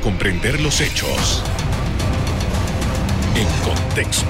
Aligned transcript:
comprender 0.00 0.60
los 0.60 0.80
hechos 0.80 1.42
en 3.34 3.46
contexto. 3.64 4.26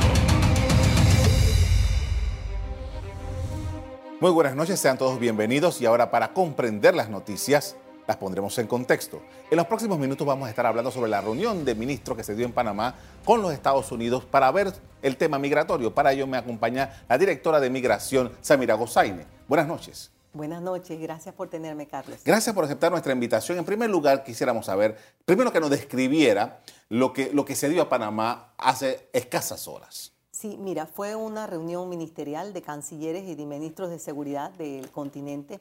Muy 4.20 4.30
buenas 4.30 4.54
noches, 4.54 4.80
sean 4.80 4.98
todos 4.98 5.18
bienvenidos 5.18 5.80
y 5.80 5.86
ahora 5.86 6.10
para 6.10 6.32
comprender 6.32 6.94
las 6.94 7.08
noticias 7.08 7.76
las 8.06 8.16
pondremos 8.16 8.56
en 8.58 8.66
contexto. 8.66 9.22
En 9.50 9.56
los 9.56 9.66
próximos 9.66 9.98
minutos 9.98 10.26
vamos 10.26 10.46
a 10.46 10.50
estar 10.50 10.66
hablando 10.66 10.90
sobre 10.90 11.10
la 11.10 11.20
reunión 11.20 11.64
de 11.64 11.74
ministros 11.74 12.16
que 12.16 12.24
se 12.24 12.34
dio 12.34 12.46
en 12.46 12.52
Panamá 12.52 12.94
con 13.24 13.42
los 13.42 13.52
Estados 13.52 13.92
Unidos 13.92 14.24
para 14.24 14.50
ver 14.50 14.72
el 15.02 15.16
tema 15.16 15.38
migratorio. 15.38 15.94
Para 15.94 16.12
ello 16.12 16.26
me 16.26 16.36
acompaña 16.36 17.04
la 17.08 17.18
directora 17.18 17.60
de 17.60 17.70
Migración, 17.70 18.32
Samira 18.40 18.74
Gozaine. 18.74 19.26
Buenas 19.48 19.66
noches. 19.66 20.12
Buenas 20.32 20.62
noches, 20.62 21.00
gracias 21.00 21.34
por 21.34 21.48
tenerme, 21.48 21.86
Carlos. 21.86 22.20
Gracias 22.24 22.54
por 22.54 22.64
aceptar 22.64 22.90
nuestra 22.90 23.12
invitación. 23.12 23.58
En 23.58 23.64
primer 23.64 23.90
lugar, 23.90 24.24
quisiéramos 24.24 24.66
saber, 24.66 24.96
primero 25.24 25.52
que 25.52 25.60
nos 25.60 25.70
describiera 25.70 26.60
lo 26.88 27.12
que, 27.12 27.32
lo 27.32 27.44
que 27.44 27.54
se 27.54 27.68
dio 27.68 27.82
a 27.82 27.88
Panamá 27.88 28.54
hace 28.56 29.08
escasas 29.12 29.68
horas. 29.68 30.12
Sí, 30.30 30.56
mira, 30.58 30.86
fue 30.86 31.14
una 31.14 31.46
reunión 31.46 31.88
ministerial 31.88 32.52
de 32.52 32.62
cancilleres 32.62 33.28
y 33.28 33.34
de 33.34 33.46
ministros 33.46 33.90
de 33.90 33.98
seguridad 33.98 34.50
del 34.52 34.90
continente 34.90 35.60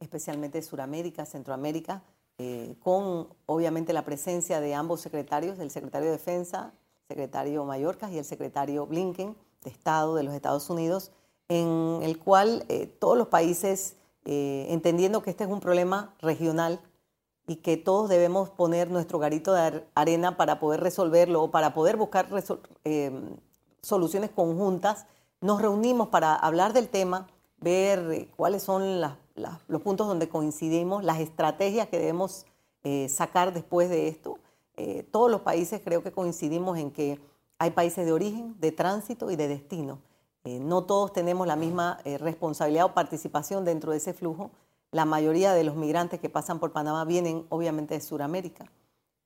especialmente 0.00 0.58
de 0.58 0.62
Sudamérica, 0.62 1.26
Centroamérica, 1.26 2.02
eh, 2.38 2.74
con 2.80 3.28
obviamente 3.46 3.92
la 3.92 4.04
presencia 4.04 4.60
de 4.60 4.74
ambos 4.74 5.02
secretarios, 5.02 5.58
el 5.58 5.70
secretario 5.70 6.06
de 6.06 6.12
Defensa, 6.12 6.72
secretario 7.06 7.64
Mallorca 7.64 8.10
y 8.10 8.18
el 8.18 8.24
secretario 8.24 8.86
Blinken 8.86 9.36
de 9.62 9.70
Estado 9.70 10.14
de 10.14 10.22
los 10.22 10.34
Estados 10.34 10.70
Unidos, 10.70 11.12
en 11.48 12.00
el 12.02 12.18
cual 12.18 12.64
eh, 12.68 12.86
todos 12.86 13.18
los 13.18 13.28
países, 13.28 13.96
eh, 14.24 14.66
entendiendo 14.70 15.22
que 15.22 15.30
este 15.30 15.44
es 15.44 15.50
un 15.50 15.60
problema 15.60 16.14
regional 16.20 16.80
y 17.46 17.56
que 17.56 17.76
todos 17.76 18.08
debemos 18.08 18.50
poner 18.50 18.90
nuestro 18.90 19.18
garito 19.18 19.52
de 19.52 19.84
arena 19.94 20.36
para 20.36 20.60
poder 20.60 20.80
resolverlo 20.80 21.42
o 21.42 21.50
para 21.50 21.74
poder 21.74 21.96
buscar 21.96 22.28
soluciones 23.82 24.30
conjuntas, 24.30 25.06
nos 25.40 25.60
reunimos 25.60 26.08
para 26.08 26.34
hablar 26.34 26.72
del 26.72 26.88
tema, 26.88 27.26
ver 27.58 28.28
cuáles 28.36 28.62
son 28.62 29.00
los 29.00 29.82
puntos 29.82 30.06
donde 30.06 30.28
coincidimos, 30.28 31.02
las 31.02 31.18
estrategias 31.18 31.88
que 31.88 31.98
debemos 31.98 32.46
eh, 32.84 33.08
sacar 33.08 33.52
después 33.52 33.90
de 33.90 34.08
esto. 34.08 34.38
Eh, 34.76 35.06
todos 35.10 35.30
los 35.30 35.42
países 35.42 35.80
creo 35.84 36.02
que 36.02 36.12
coincidimos 36.12 36.78
en 36.78 36.90
que 36.90 37.20
hay 37.58 37.70
países 37.72 38.06
de 38.06 38.12
origen, 38.12 38.58
de 38.58 38.72
tránsito 38.72 39.30
y 39.30 39.36
de 39.36 39.48
destino. 39.48 39.98
Eh, 40.44 40.58
no 40.58 40.84
todos 40.84 41.12
tenemos 41.12 41.46
la 41.46 41.56
misma 41.56 41.98
responsabilidad 42.18 42.86
o 42.86 42.94
participación 42.94 43.64
dentro 43.64 43.92
de 43.92 43.98
ese 43.98 44.14
flujo. 44.14 44.50
La 44.90 45.04
mayoría 45.04 45.52
de 45.52 45.64
los 45.64 45.76
migrantes 45.76 46.18
que 46.20 46.28
pasan 46.28 46.58
por 46.58 46.72
Panamá 46.72 47.04
vienen 47.04 47.46
obviamente 47.48 47.94
de 47.94 48.00
Sudamérica. 48.00 48.66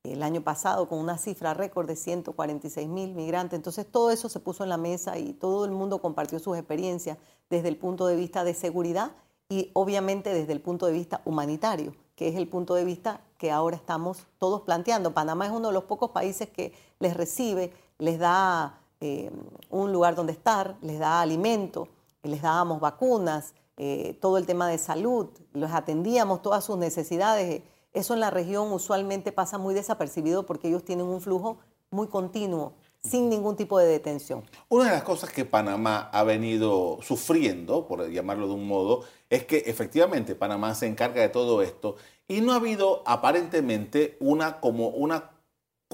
El 0.03 0.23
año 0.23 0.43
pasado 0.43 0.87
con 0.87 0.99
una 0.99 1.17
cifra 1.17 1.55
récord 1.55 1.87
de 1.87 1.97
146 1.97 2.87
mil 2.89 3.15
migrantes. 3.15 3.57
Entonces 3.57 3.91
todo 3.91 4.11
eso 4.11 4.29
se 4.29 4.39
puso 4.39 4.63
en 4.63 4.69
la 4.69 4.77
mesa 4.77 5.17
y 5.17 5.33
todo 5.33 5.65
el 5.65 5.71
mundo 5.71 6.03
compartió 6.03 6.39
sus 6.39 6.59
experiencias 6.59 7.17
desde 7.49 7.69
el 7.69 7.79
punto 7.79 8.07
de 8.07 8.15
vista 8.15 8.45
de 8.45 8.53
seguridad 8.53 9.13
y 9.49 9.71
obviamente 9.73 10.35
desde 10.35 10.53
el 10.53 10.61
punto 10.61 10.85
de 10.85 10.93
vista 10.93 11.23
humanitario, 11.25 11.95
que 12.17 12.29
es 12.29 12.37
el 12.37 12.49
punto 12.49 12.75
de 12.75 12.85
vista 12.85 13.23
que 13.39 13.51
ahora 13.51 13.77
estamos 13.77 14.27
todos 14.39 14.61
planteando. 14.61 15.15
Panamá 15.15 15.47
es 15.47 15.53
uno 15.53 15.69
de 15.69 15.75
los 15.75 15.85
pocos 15.85 16.11
países 16.11 16.51
que 16.51 16.75
les 16.99 17.17
recibe, 17.17 17.73
les 17.99 18.19
da 18.19 18.79
eh, 19.07 19.31
un 19.69 19.93
lugar 19.93 20.15
donde 20.15 20.33
estar, 20.33 20.79
les 20.81 20.99
da 20.99 21.21
alimento, 21.21 21.89
les 22.23 22.41
dábamos 22.41 22.81
vacunas, 22.81 23.53
eh, 23.77 24.17
todo 24.19 24.39
el 24.39 24.47
tema 24.47 24.67
de 24.67 24.79
salud, 24.79 25.29
los 25.53 25.73
atendíamos 25.73 26.41
todas 26.41 26.65
sus 26.65 26.79
necesidades. 26.79 27.61
Eso 27.93 28.15
en 28.15 28.21
la 28.21 28.31
región 28.31 28.73
usualmente 28.73 29.31
pasa 29.31 29.59
muy 29.59 29.75
desapercibido 29.75 30.47
porque 30.47 30.69
ellos 30.69 30.87
tienen 30.87 31.05
un 31.05 31.21
flujo 31.21 31.59
muy 31.91 32.09
continuo 32.09 32.73
sin 33.03 33.29
ningún 33.29 33.57
tipo 33.57 33.79
de 33.79 33.85
detención. 33.85 34.43
Una 34.71 34.85
de 34.87 34.93
las 34.93 35.03
cosas 35.03 35.29
que 35.29 35.45
Panamá 35.45 36.09
ha 36.11 36.25
venido 36.25 36.99
sufriendo, 37.03 37.87
por 37.87 38.09
llamarlo 38.09 38.49
de 38.49 38.55
un 38.55 38.67
modo, 38.67 39.03
es 39.29 39.45
que 39.45 39.65
efectivamente 39.67 40.35
Panamá 40.35 40.75
se 40.75 40.87
encarga 40.87 41.21
de 41.21 41.29
todo 41.29 41.61
esto 41.61 41.97
y 42.27 42.41
no 42.41 42.53
ha 42.53 42.57
habido 42.57 43.03
aparentemente 43.05 44.17
una 44.19 44.61
como 44.61 44.89
una 44.89 45.34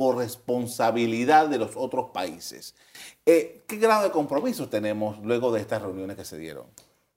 corresponsabilidad 0.01 1.49
de 1.49 1.59
los 1.59 1.77
otros 1.77 2.07
países. 2.11 2.75
Eh, 3.27 3.65
¿Qué 3.67 3.77
grado 3.77 4.05
de 4.05 4.11
compromiso 4.11 4.67
tenemos 4.71 5.19
luego 5.23 5.53
de 5.53 5.61
estas 5.61 5.83
reuniones 5.83 6.17
que 6.17 6.25
se 6.25 6.39
dieron? 6.39 6.65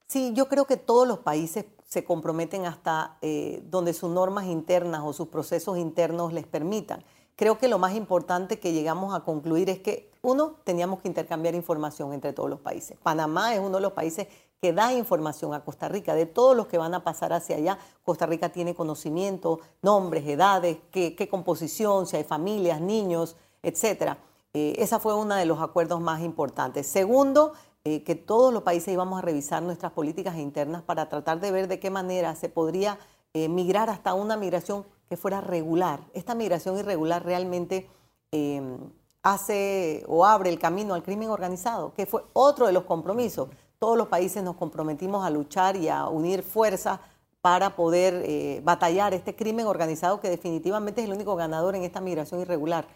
Sí, 0.05 0.33
yo 0.33 0.49
creo 0.49 0.65
que 0.65 0.75
todos 0.75 1.07
los 1.07 1.19
países 1.19 1.63
se 1.87 2.03
comprometen 2.03 2.65
hasta 2.65 3.17
eh, 3.21 3.63
donde 3.69 3.93
sus 3.93 4.11
normas 4.11 4.47
internas 4.47 5.01
o 5.05 5.13
sus 5.13 5.29
procesos 5.29 5.77
internos 5.77 6.33
les 6.33 6.45
permitan 6.45 7.05
creo 7.35 7.57
que 7.57 7.67
lo 7.67 7.79
más 7.79 7.95
importante 7.95 8.59
que 8.59 8.73
llegamos 8.73 9.13
a 9.15 9.21
concluir 9.21 9.69
es 9.69 9.79
que, 9.79 10.11
uno, 10.21 10.55
teníamos 10.63 11.01
que 11.01 11.07
intercambiar 11.07 11.55
información 11.55 12.13
entre 12.13 12.33
todos 12.33 12.49
los 12.49 12.59
países. 12.59 12.97
Panamá 13.01 13.53
es 13.53 13.59
uno 13.59 13.77
de 13.77 13.81
los 13.81 13.93
países 13.93 14.27
que 14.63 14.71
da 14.71 14.93
información 14.93 15.53
a 15.53 15.65
Costa 15.65 15.89
Rica. 15.89 16.15
De 16.15 16.25
todos 16.25 16.55
los 16.55 16.67
que 16.67 16.77
van 16.77 16.93
a 16.93 17.03
pasar 17.03 17.33
hacia 17.33 17.57
allá, 17.57 17.77
Costa 18.01 18.25
Rica 18.25 18.47
tiene 18.47 18.73
conocimiento, 18.73 19.59
nombres, 19.81 20.25
edades, 20.25 20.77
qué, 20.89 21.27
composición, 21.29 22.07
si 22.07 22.15
hay 22.15 22.23
familias, 22.23 22.79
niños, 22.79 23.35
etc. 23.61 24.15
Eh, 24.53 24.75
esa 24.77 24.99
fue 24.99 25.15
uno 25.15 25.35
de 25.35 25.45
los 25.45 25.59
acuerdos 25.59 25.99
más 25.99 26.21
importantes. 26.21 26.87
Segundo, 26.87 27.51
eh, 27.83 28.05
que 28.05 28.15
todos 28.15 28.53
los 28.53 28.63
países 28.63 28.93
íbamos 28.93 29.19
a 29.19 29.21
revisar 29.21 29.61
nuestras 29.61 29.91
políticas 29.91 30.37
internas 30.37 30.81
para 30.81 31.09
tratar 31.09 31.41
de 31.41 31.51
ver 31.51 31.67
de 31.67 31.81
qué 31.81 31.89
manera 31.89 32.33
se 32.33 32.47
podría 32.47 32.97
eh, 33.33 33.49
migrar 33.49 33.89
hasta 33.89 34.13
una 34.13 34.37
migración 34.37 34.85
que 35.09 35.17
fuera 35.17 35.41
regular. 35.41 35.99
Esta 36.13 36.35
migración 36.35 36.79
irregular 36.79 37.25
realmente 37.25 37.89
em, 38.31 38.77
hace 39.23 40.05
o 40.07 40.23
abre 40.23 40.49
el 40.49 40.57
camino 40.57 40.93
al 40.93 41.03
crimen 41.03 41.31
organizado, 41.31 41.93
que 41.93 42.05
fue 42.05 42.23
otro 42.31 42.67
de 42.67 42.71
los 42.71 42.85
compromisos. 42.85 43.49
Todos 43.83 43.97
los 43.97 44.07
países 44.07 44.41
nos 44.41 44.55
comprometimos 44.55 45.25
a 45.25 45.29
luchar 45.29 45.75
y 45.75 45.89
a 45.89 46.07
unir 46.07 46.41
fuerzas 46.41 47.01
para 47.41 47.75
poder 47.75 48.23
eh, 48.25 48.61
batallar 48.63 49.13
este 49.13 49.35
crimen 49.35 49.65
organizado 49.65 50.21
que 50.21 50.29
definitivamente 50.29 51.01
es 51.01 51.07
el 51.09 51.13
único 51.13 51.35
ganador 51.35 51.75
en 51.75 51.83
esta 51.83 51.99
migración 51.99 52.39
irregular 52.39 52.87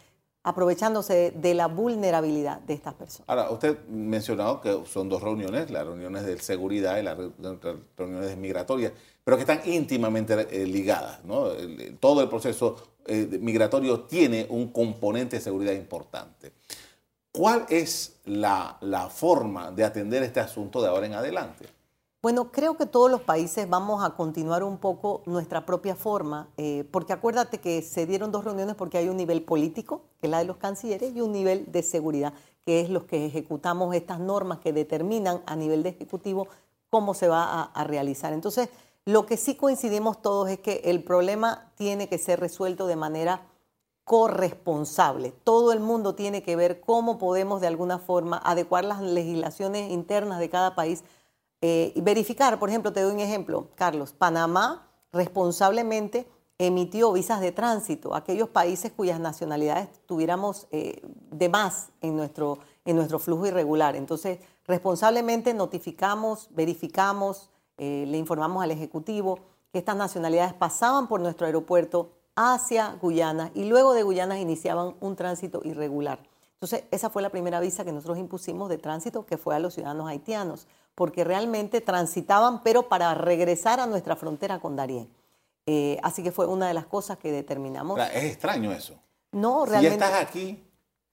aprovechándose 0.43 1.33
de 1.35 1.53
la 1.55 1.67
vulnerabilidad 1.67 2.61
de 2.61 2.73
estas 2.73 2.93
personas. 2.93 3.27
Ahora, 3.27 3.51
usted 3.51 3.85
mencionado 3.89 4.61
que 4.61 4.81
son 4.85 5.09
dos 5.09 5.21
reuniones, 5.21 5.69
las 5.71 5.85
reuniones 5.85 6.25
de 6.25 6.39
seguridad 6.39 6.97
y 6.99 7.03
las 7.03 7.17
reuniones 7.97 8.37
migratorias, 8.37 8.93
pero 9.25 9.35
que 9.35 9.41
están 9.41 9.59
íntimamente 9.65 10.47
eh, 10.49 10.65
ligadas. 10.65 11.21
¿no? 11.25 11.47
todo 11.99 12.21
el 12.21 12.29
proceso 12.29 12.77
eh, 13.05 13.27
migratorio 13.41 14.03
tiene 14.03 14.47
un 14.49 14.71
componente 14.71 15.35
de 15.35 15.41
seguridad 15.41 15.73
importante. 15.73 16.53
¿Cuál 17.37 17.67
es 17.69 18.15
la, 18.25 18.77
la 18.81 19.09
forma 19.09 19.69
de 19.71 19.83
atender 19.83 20.23
este 20.23 20.39
asunto 20.39 20.81
de 20.81 20.87
ahora 20.87 21.05
en 21.05 21.13
adelante? 21.13 21.67
Bueno, 22.19 22.51
creo 22.51 22.75
que 22.75 22.87
todos 22.87 23.11
los 23.11 23.21
países 23.21 23.69
vamos 23.69 24.03
a 24.03 24.15
continuar 24.15 24.63
un 24.63 24.79
poco 24.79 25.21
nuestra 25.27 25.65
propia 25.65 25.95
forma, 25.95 26.49
eh, 26.57 26.83
porque 26.91 27.13
acuérdate 27.13 27.59
que 27.59 27.83
se 27.83 28.07
dieron 28.07 28.31
dos 28.31 28.43
reuniones 28.43 28.75
porque 28.75 28.97
hay 28.97 29.07
un 29.07 29.17
nivel 29.17 29.43
político, 29.43 30.01
que 30.19 30.25
es 30.25 30.31
la 30.31 30.39
de 30.39 30.45
los 30.45 30.57
cancilleres, 30.57 31.15
y 31.15 31.21
un 31.21 31.31
nivel 31.31 31.71
de 31.71 31.83
seguridad, 31.83 32.33
que 32.65 32.81
es 32.81 32.89
los 32.89 33.03
que 33.03 33.27
ejecutamos 33.27 33.95
estas 33.95 34.19
normas 34.19 34.57
que 34.57 34.73
determinan 34.73 35.43
a 35.45 35.55
nivel 35.55 35.83
de 35.83 35.89
ejecutivo 35.89 36.47
cómo 36.89 37.13
se 37.13 37.27
va 37.27 37.63
a, 37.63 37.83
realizar. 37.83 38.33
Entonces, 38.33 38.69
lo 39.05 39.27
que 39.27 39.37
sí 39.37 39.55
coincidimos 39.55 40.21
todos 40.21 40.49
es 40.49 40.57
que 40.57 40.81
el 40.85 41.03
problema 41.03 41.71
tiene 41.75 42.09
que 42.09 42.17
ser 42.17 42.39
resuelto 42.39 42.87
de 42.87 42.95
manera 42.95 43.41
corresponsable. 44.07 45.33
Todo 45.43 45.73
el 45.73 45.81
mundo 45.81 46.15
tiene 46.15 46.41
que 46.41 46.55
ver 46.55 46.79
cómo 46.79 47.17
podemos 47.17 47.59
de 47.59 47.67
alguna 47.67 47.99
forma 47.99 48.37
adecuar 48.37 48.85
las 48.85 49.01
legislaciones 49.01 49.91
internas 49.91 50.39
de 50.39 50.49
cada 50.49 50.75
país 50.75 51.03
eh, 51.59 51.91
verificar, 51.97 52.57
por 52.57 52.69
ejemplo, 52.69 52.93
te 52.93 53.01
doy 53.01 53.13
un 53.13 53.19
ejemplo, 53.19 53.67
Carlos, 53.75 54.13
Panamá 54.13 54.87
responsablemente 55.11 56.25
emitió 56.57 57.11
visas 57.11 57.41
de 57.41 57.51
tránsito 57.51 58.13
a 58.13 58.19
aquellos 58.19 58.47
países 58.47 58.93
cuyas 58.93 59.19
nacionalidades 59.19 59.89
tuviéramos 60.05 60.67
eh, 60.71 61.01
de 61.29 61.49
más 61.49 61.89
en 61.99 62.15
nuestro, 62.15 62.59
en 62.85 62.95
nuestro 62.95 63.19
flujo 63.19 63.45
irregular. 63.45 63.97
Entonces, 63.97 64.39
responsablemente 64.65 65.53
notificamos, 65.53 66.47
verificamos, 66.51 67.49
eh, 67.77 68.05
le 68.07 68.17
informamos 68.17 68.63
al 68.63 68.71
Ejecutivo 68.71 69.39
que 69.73 69.79
estas 69.79 69.97
nacionalidades 69.97 70.53
pasaban 70.53 71.09
por 71.09 71.19
nuestro 71.19 71.45
aeropuerto 71.45 72.11
hacia 72.37 72.97
Guyana 73.01 73.51
y 73.53 73.65
luego 73.65 73.93
de 73.93 74.03
Guyana 74.03 74.39
iniciaban 74.39 74.95
un 75.01 75.17
tránsito 75.17 75.59
irregular. 75.65 76.19
Entonces, 76.53 76.85
esa 76.91 77.09
fue 77.09 77.21
la 77.21 77.29
primera 77.29 77.59
visa 77.59 77.83
que 77.83 77.91
nosotros 77.91 78.17
impusimos 78.17 78.69
de 78.69 78.77
tránsito, 78.77 79.25
que 79.25 79.37
fue 79.37 79.55
a 79.55 79.59
los 79.59 79.73
ciudadanos 79.73 80.07
haitianos 80.07 80.67
porque 80.95 81.23
realmente 81.23 81.81
transitaban, 81.81 82.63
pero 82.63 82.89
para 82.89 83.13
regresar 83.13 83.79
a 83.79 83.85
nuestra 83.85 84.15
frontera 84.15 84.59
con 84.59 84.75
Darién. 84.75 85.07
Eh, 85.67 85.99
así 86.01 86.23
que 86.23 86.31
fue 86.31 86.47
una 86.47 86.67
de 86.67 86.73
las 86.73 86.87
cosas 86.87 87.19
que 87.19 87.31
determinamos. 87.31 87.99
es 87.99 88.23
extraño 88.23 88.71
eso. 88.71 88.95
No, 89.31 89.65
realmente. 89.65 89.95
Si 89.95 89.99
ya 89.99 90.05
estás 90.07 90.21
aquí, 90.23 90.63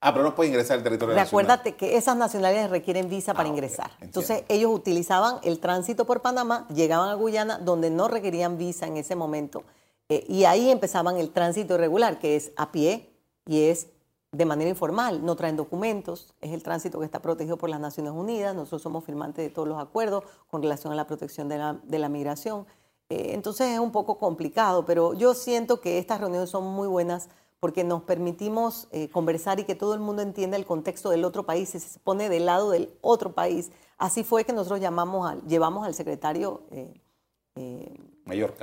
ah, 0.01 0.11
pero 0.11 0.23
no 0.23 0.33
puedes 0.33 0.49
ingresar 0.49 0.77
al 0.77 0.83
territorio 0.83 1.13
Recuérdate 1.13 1.75
que 1.75 1.97
esas 1.97 2.17
nacionalidades 2.17 2.71
requieren 2.71 3.09
visa 3.09 3.35
para 3.35 3.47
ah, 3.47 3.51
ingresar. 3.51 3.91
Entonces, 4.01 4.43
ellos 4.47 4.71
utilizaban 4.73 5.39
el 5.43 5.59
tránsito 5.59 6.05
por 6.05 6.21
Panamá, 6.21 6.67
llegaban 6.73 7.09
a 7.09 7.13
Guyana, 7.13 7.59
donde 7.59 7.91
no 7.91 8.07
requerían 8.07 8.57
visa 8.57 8.87
en 8.87 8.97
ese 8.97 9.15
momento, 9.15 9.63
Eh, 10.09 10.25
y 10.27 10.45
ahí 10.45 10.69
empezaban 10.69 11.17
el 11.17 11.31
tránsito 11.31 11.75
irregular, 11.75 12.19
que 12.19 12.35
es 12.35 12.51
a 12.57 12.71
pie 12.71 13.09
y 13.45 13.63
es 13.63 13.87
de 14.31 14.45
manera 14.45 14.69
informal, 14.69 15.25
no 15.25 15.35
traen 15.35 15.55
documentos, 15.55 16.33
es 16.41 16.51
el 16.51 16.61
tránsito 16.61 16.99
que 16.99 17.05
está 17.05 17.21
protegido 17.21 17.57
por 17.57 17.69
las 17.69 17.79
Naciones 17.79 18.11
Unidas, 18.11 18.53
nosotros 18.53 18.81
somos 18.81 19.05
firmantes 19.05 19.45
de 19.45 19.49
todos 19.49 19.67
los 19.67 19.79
acuerdos 19.81 20.23
con 20.47 20.61
relación 20.61 20.91
a 20.91 20.95
la 20.95 21.07
protección 21.07 21.47
de 21.47 21.57
la, 21.99 22.09
migración. 22.09 22.65
Eh, 23.09 23.31
entonces 23.33 23.67
es 23.67 23.79
un 23.79 23.91
poco 23.91 24.17
complicado, 24.17 24.85
pero 24.85 25.13
yo 25.13 25.33
siento 25.33 25.79
que 25.79 25.97
estas 25.99 26.19
reuniones 26.19 26.49
son 26.49 26.65
muy 26.65 26.87
buenas 26.87 27.29
porque 27.61 27.83
nos 27.83 28.03
permitimos 28.03 28.89
eh, 28.91 29.09
conversar 29.09 29.59
y 29.59 29.63
que 29.63 29.75
todo 29.75 29.93
el 29.93 30.01
mundo 30.01 30.21
entienda 30.21 30.57
el 30.57 30.65
contexto 30.65 31.09
del 31.09 31.23
otro 31.23 31.45
país 31.45 31.73
y 31.73 31.79
se 31.79 31.99
pone 31.99 32.27
del 32.27 32.45
lado 32.45 32.71
del 32.71 32.93
otro 33.01 33.33
país. 33.33 33.71
Así 33.97 34.23
fue 34.23 34.43
que 34.43 34.53
nosotros 34.53 34.81
llamamos 34.81 35.29
al, 35.29 35.41
llevamos 35.47 35.85
al 35.85 35.93
secretario 35.93 36.63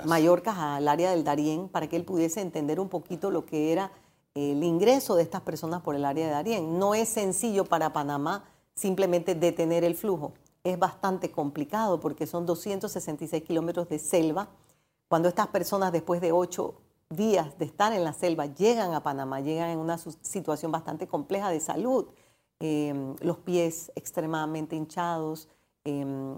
Mallorca 0.05 0.77
al 0.77 0.89
área 0.89 1.11
del 1.13 1.25
Darién 1.25 1.69
para 1.69 1.89
que 1.89 1.97
él 1.97 2.05
pudiese 2.05 2.41
entender 2.41 2.81
un 2.81 2.89
poquito 2.89 3.31
lo 3.31 3.47
que 3.47 3.73
era 3.73 3.93
el 4.35 4.63
ingreso 4.63 5.15
de 5.15 5.23
estas 5.23 5.43
personas 5.43 5.83
por 5.83 5.95
el 5.95 6.05
área 6.05 6.27
de 6.27 6.33
Darién. 6.33 6.79
No 6.79 6.95
es 6.95 7.09
sencillo 7.09 7.65
para 7.65 7.93
Panamá 7.93 8.45
simplemente 8.75 9.35
detener 9.35 9.85
el 9.85 9.95
flujo. 9.95 10.33
Es 10.65 10.79
bastante 10.79 11.31
complicado 11.31 12.01
porque 12.01 12.27
son 12.27 12.47
266 12.47 13.43
kilómetros 13.43 13.89
de 13.89 13.99
selva. 13.99 14.49
Cuando 15.09 15.29
estas 15.29 15.49
personas 15.49 15.93
después 15.93 16.21
de 16.21 16.33
ocho 16.33 16.75
días 17.11 17.59
de 17.59 17.67
estar 17.67 17.93
en 17.93 18.05
la 18.05 18.13
selva 18.13 18.47
llegan 18.47 18.95
a 18.95 19.03
Panamá, 19.03 19.41
llegan 19.41 19.71
en 19.71 19.79
una 19.79 19.99
situación 19.99 20.73
bastante 20.73 21.07
compleja 21.07 21.51
de 21.51 21.61
salud, 21.61 22.07
em, 22.59 23.15
los 23.21 23.39
pies 23.39 23.93
extremadamente 23.95 24.77
hinchados, 24.77 25.49
em, 25.85 26.37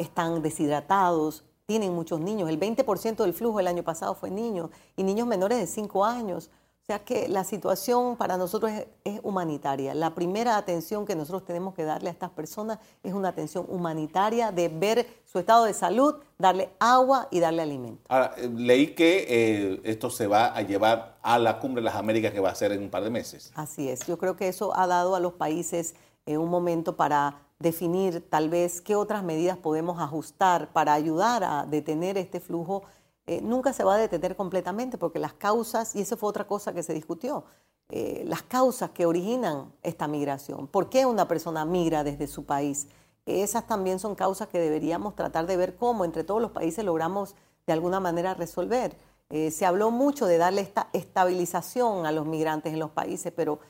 están 0.00 0.42
deshidratados, 0.42 1.44
tienen 1.66 1.94
muchos 1.94 2.20
niños. 2.20 2.48
El 2.48 2.58
20% 2.58 3.16
del 3.16 3.34
flujo 3.34 3.60
el 3.60 3.66
año 3.66 3.84
pasado 3.84 4.14
fue 4.14 4.30
niños 4.30 4.70
y 4.96 5.04
niños 5.04 5.26
menores 5.26 5.58
de 5.58 5.66
5 5.66 6.04
años 6.04 6.50
sea 6.90 7.04
que 7.04 7.28
la 7.28 7.44
situación 7.44 8.16
para 8.16 8.36
nosotros 8.36 8.72
es, 9.04 9.20
humanitaria. 9.22 9.94
La 9.94 10.12
primera 10.12 10.56
atención 10.56 11.06
que 11.06 11.14
nosotros 11.14 11.44
tenemos 11.44 11.72
que 11.74 11.84
darle 11.84 12.08
a 12.08 12.12
estas 12.12 12.30
personas 12.30 12.80
es 13.04 13.12
una 13.12 13.28
atención 13.28 13.64
humanitaria 13.68 14.50
de 14.50 14.68
ver 14.68 15.06
su 15.24 15.38
estado 15.38 15.66
de 15.66 15.72
salud, 15.72 16.16
darle 16.36 16.70
agua 16.80 17.28
y 17.30 17.38
darle 17.38 17.62
alimento. 17.62 18.02
Ahora, 18.08 18.34
eh, 18.36 18.50
leí 18.52 18.88
que 18.94 19.26
eh, 19.28 19.80
esto 19.84 20.10
se 20.10 20.26
va 20.26 20.46
a 20.46 20.62
llevar 20.62 21.18
a 21.22 21.38
la 21.38 21.60
Cumbre 21.60 21.80
de 21.80 21.84
las 21.84 21.94
Américas 21.94 22.32
que 22.32 22.40
va 22.40 22.50
a 22.50 22.54
ser 22.56 22.72
en 22.72 22.82
un 22.82 22.90
par 22.90 23.04
de 23.04 23.10
meses. 23.10 23.52
Así 23.54 23.88
es. 23.88 24.04
Yo 24.08 24.18
creo 24.18 24.34
que 24.34 24.48
eso 24.48 24.76
ha 24.76 24.88
dado 24.88 25.14
a 25.14 25.20
los 25.20 25.34
países 25.34 25.94
eh, 26.26 26.38
un 26.38 26.50
momento 26.50 26.96
para 26.96 27.36
definir 27.60 28.28
tal 28.28 28.48
vez 28.48 28.80
qué 28.80 28.96
otras 28.96 29.22
medidas 29.22 29.56
podemos 29.56 30.00
ajustar 30.00 30.72
para 30.72 30.92
ayudar 30.94 31.44
a 31.44 31.66
detener 31.66 32.18
este 32.18 32.40
flujo 32.40 32.82
eh, 33.30 33.40
nunca 33.42 33.72
se 33.72 33.84
va 33.84 33.94
a 33.94 33.98
detener 33.98 34.34
completamente 34.34 34.98
porque 34.98 35.20
las 35.20 35.34
causas, 35.34 35.94
y 35.94 36.00
eso 36.00 36.16
fue 36.16 36.28
otra 36.28 36.48
cosa 36.48 36.72
que 36.72 36.82
se 36.82 36.94
discutió, 36.94 37.44
eh, 37.88 38.24
las 38.26 38.42
causas 38.42 38.90
que 38.90 39.06
originan 39.06 39.72
esta 39.84 40.08
migración, 40.08 40.66
por 40.66 40.88
qué 40.88 41.06
una 41.06 41.28
persona 41.28 41.64
migra 41.64 42.02
desde 42.02 42.26
su 42.26 42.44
país, 42.44 42.88
esas 43.26 43.68
también 43.68 44.00
son 44.00 44.16
causas 44.16 44.48
que 44.48 44.58
deberíamos 44.58 45.14
tratar 45.14 45.46
de 45.46 45.56
ver 45.56 45.76
cómo 45.76 46.04
entre 46.04 46.24
todos 46.24 46.42
los 46.42 46.50
países 46.50 46.84
logramos 46.84 47.36
de 47.68 47.72
alguna 47.72 48.00
manera 48.00 48.34
resolver. 48.34 48.96
Eh, 49.28 49.52
se 49.52 49.64
habló 49.64 49.92
mucho 49.92 50.26
de 50.26 50.38
darle 50.38 50.62
esta 50.62 50.88
estabilización 50.92 52.06
a 52.06 52.12
los 52.12 52.26
migrantes 52.26 52.72
en 52.72 52.80
los 52.80 52.90
países, 52.90 53.32
pero 53.36 53.60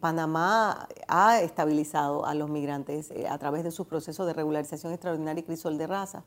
Panamá 0.00 0.88
ha 1.06 1.40
estabilizado 1.40 2.24
a 2.24 2.34
los 2.34 2.48
migrantes 2.50 3.12
a 3.28 3.38
través 3.38 3.64
de 3.64 3.70
sus 3.70 3.86
procesos 3.86 4.26
de 4.26 4.32
regularización 4.32 4.92
extraordinaria 4.92 5.40
y 5.40 5.44
crisol 5.44 5.78
de 5.78 5.86
raza. 5.86 6.24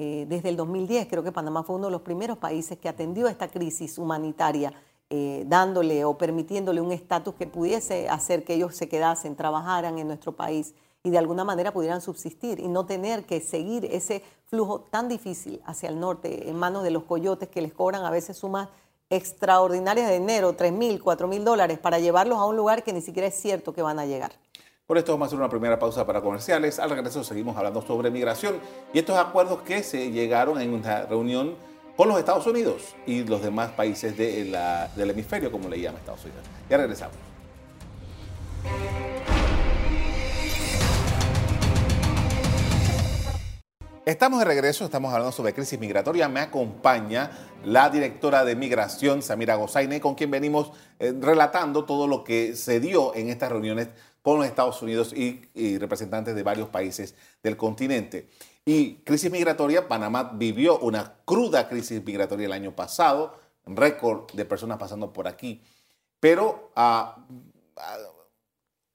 Eh, 0.00 0.26
desde 0.28 0.48
el 0.50 0.56
2010 0.56 1.08
creo 1.08 1.24
que 1.24 1.32
Panamá 1.32 1.64
fue 1.64 1.74
uno 1.74 1.86
de 1.86 1.90
los 1.90 2.02
primeros 2.02 2.38
países 2.38 2.78
que 2.78 2.88
atendió 2.88 3.26
esta 3.26 3.48
crisis 3.48 3.98
humanitaria, 3.98 4.72
eh, 5.10 5.44
dándole 5.48 6.04
o 6.04 6.16
permitiéndole 6.16 6.80
un 6.80 6.92
estatus 6.92 7.34
que 7.34 7.48
pudiese 7.48 8.08
hacer 8.08 8.44
que 8.44 8.54
ellos 8.54 8.76
se 8.76 8.88
quedasen, 8.88 9.34
trabajaran 9.34 9.98
en 9.98 10.06
nuestro 10.06 10.36
país 10.36 10.72
y 11.02 11.10
de 11.10 11.18
alguna 11.18 11.42
manera 11.42 11.72
pudieran 11.72 12.00
subsistir 12.00 12.60
y 12.60 12.68
no 12.68 12.86
tener 12.86 13.26
que 13.26 13.40
seguir 13.40 13.86
ese 13.86 14.22
flujo 14.44 14.82
tan 14.82 15.08
difícil 15.08 15.60
hacia 15.64 15.88
el 15.88 15.98
norte 15.98 16.48
en 16.48 16.56
manos 16.56 16.84
de 16.84 16.92
los 16.92 17.02
coyotes 17.02 17.48
que 17.48 17.60
les 17.60 17.72
cobran 17.72 18.04
a 18.04 18.10
veces 18.10 18.36
sumas 18.36 18.68
extraordinarias 19.10 20.08
de 20.08 20.18
dinero, 20.18 20.52
3 20.54 20.72
mil, 20.72 21.02
4 21.02 21.28
mil 21.28 21.44
dólares, 21.44 21.78
para 21.78 21.98
llevarlos 21.98 22.38
a 22.38 22.44
un 22.44 22.56
lugar 22.56 22.82
que 22.82 22.92
ni 22.92 23.00
siquiera 23.00 23.28
es 23.28 23.34
cierto 23.34 23.72
que 23.72 23.82
van 23.82 23.98
a 23.98 24.06
llegar. 24.06 24.32
Por 24.86 24.96
esto 24.96 25.12
vamos 25.12 25.26
a 25.26 25.28
hacer 25.28 25.38
una 25.38 25.50
primera 25.50 25.78
pausa 25.78 26.06
para 26.06 26.22
comerciales. 26.22 26.78
Al 26.78 26.90
regreso 26.90 27.22
seguimos 27.22 27.56
hablando 27.56 27.82
sobre 27.82 28.10
migración 28.10 28.58
y 28.92 28.98
estos 28.98 29.18
acuerdos 29.18 29.60
que 29.62 29.82
se 29.82 30.10
llegaron 30.10 30.60
en 30.60 30.72
una 30.72 31.02
reunión 31.02 31.56
con 31.94 32.08
los 32.08 32.18
Estados 32.18 32.46
Unidos 32.46 32.94
y 33.06 33.24
los 33.24 33.42
demás 33.42 33.72
países 33.72 34.16
del 34.16 35.10
hemisferio, 35.10 35.52
como 35.52 35.68
le 35.68 35.80
llama 35.80 35.98
Estados 35.98 36.24
Unidos. 36.24 36.44
Ya 36.70 36.76
regresamos. 36.78 37.16
Estamos 44.08 44.38
de 44.38 44.46
regreso, 44.46 44.86
estamos 44.86 45.12
hablando 45.12 45.32
sobre 45.32 45.52
crisis 45.52 45.78
migratoria. 45.78 46.30
Me 46.30 46.40
acompaña 46.40 47.30
la 47.62 47.90
directora 47.90 48.42
de 48.42 48.56
migración, 48.56 49.20
Samira 49.20 49.56
Gozaine, 49.56 50.00
con 50.00 50.14
quien 50.14 50.30
venimos 50.30 50.72
eh, 50.98 51.12
relatando 51.20 51.84
todo 51.84 52.06
lo 52.06 52.24
que 52.24 52.56
se 52.56 52.80
dio 52.80 53.14
en 53.14 53.28
estas 53.28 53.52
reuniones 53.52 53.88
con 54.22 54.38
los 54.38 54.46
Estados 54.46 54.80
Unidos 54.80 55.12
y, 55.14 55.76
representantes 55.76 56.34
de 56.34 56.42
varios 56.42 56.70
países 56.70 57.16
del 57.42 57.58
continente. 57.58 58.30
Y 58.64 58.94
crisis 59.04 59.30
migratoria, 59.30 59.88
Panamá 59.88 60.30
vivió 60.32 60.78
una 60.78 61.16
cruda 61.26 61.68
crisis 61.68 62.02
migratoria 62.02 62.46
el 62.46 62.52
año 62.52 62.74
pasado, 62.74 63.38
récord 63.66 64.32
de 64.32 64.46
personas 64.46 64.78
pasando 64.78 65.12
por 65.12 65.28
aquí. 65.28 65.62
Pero 66.18 66.72
ah, 66.76 67.26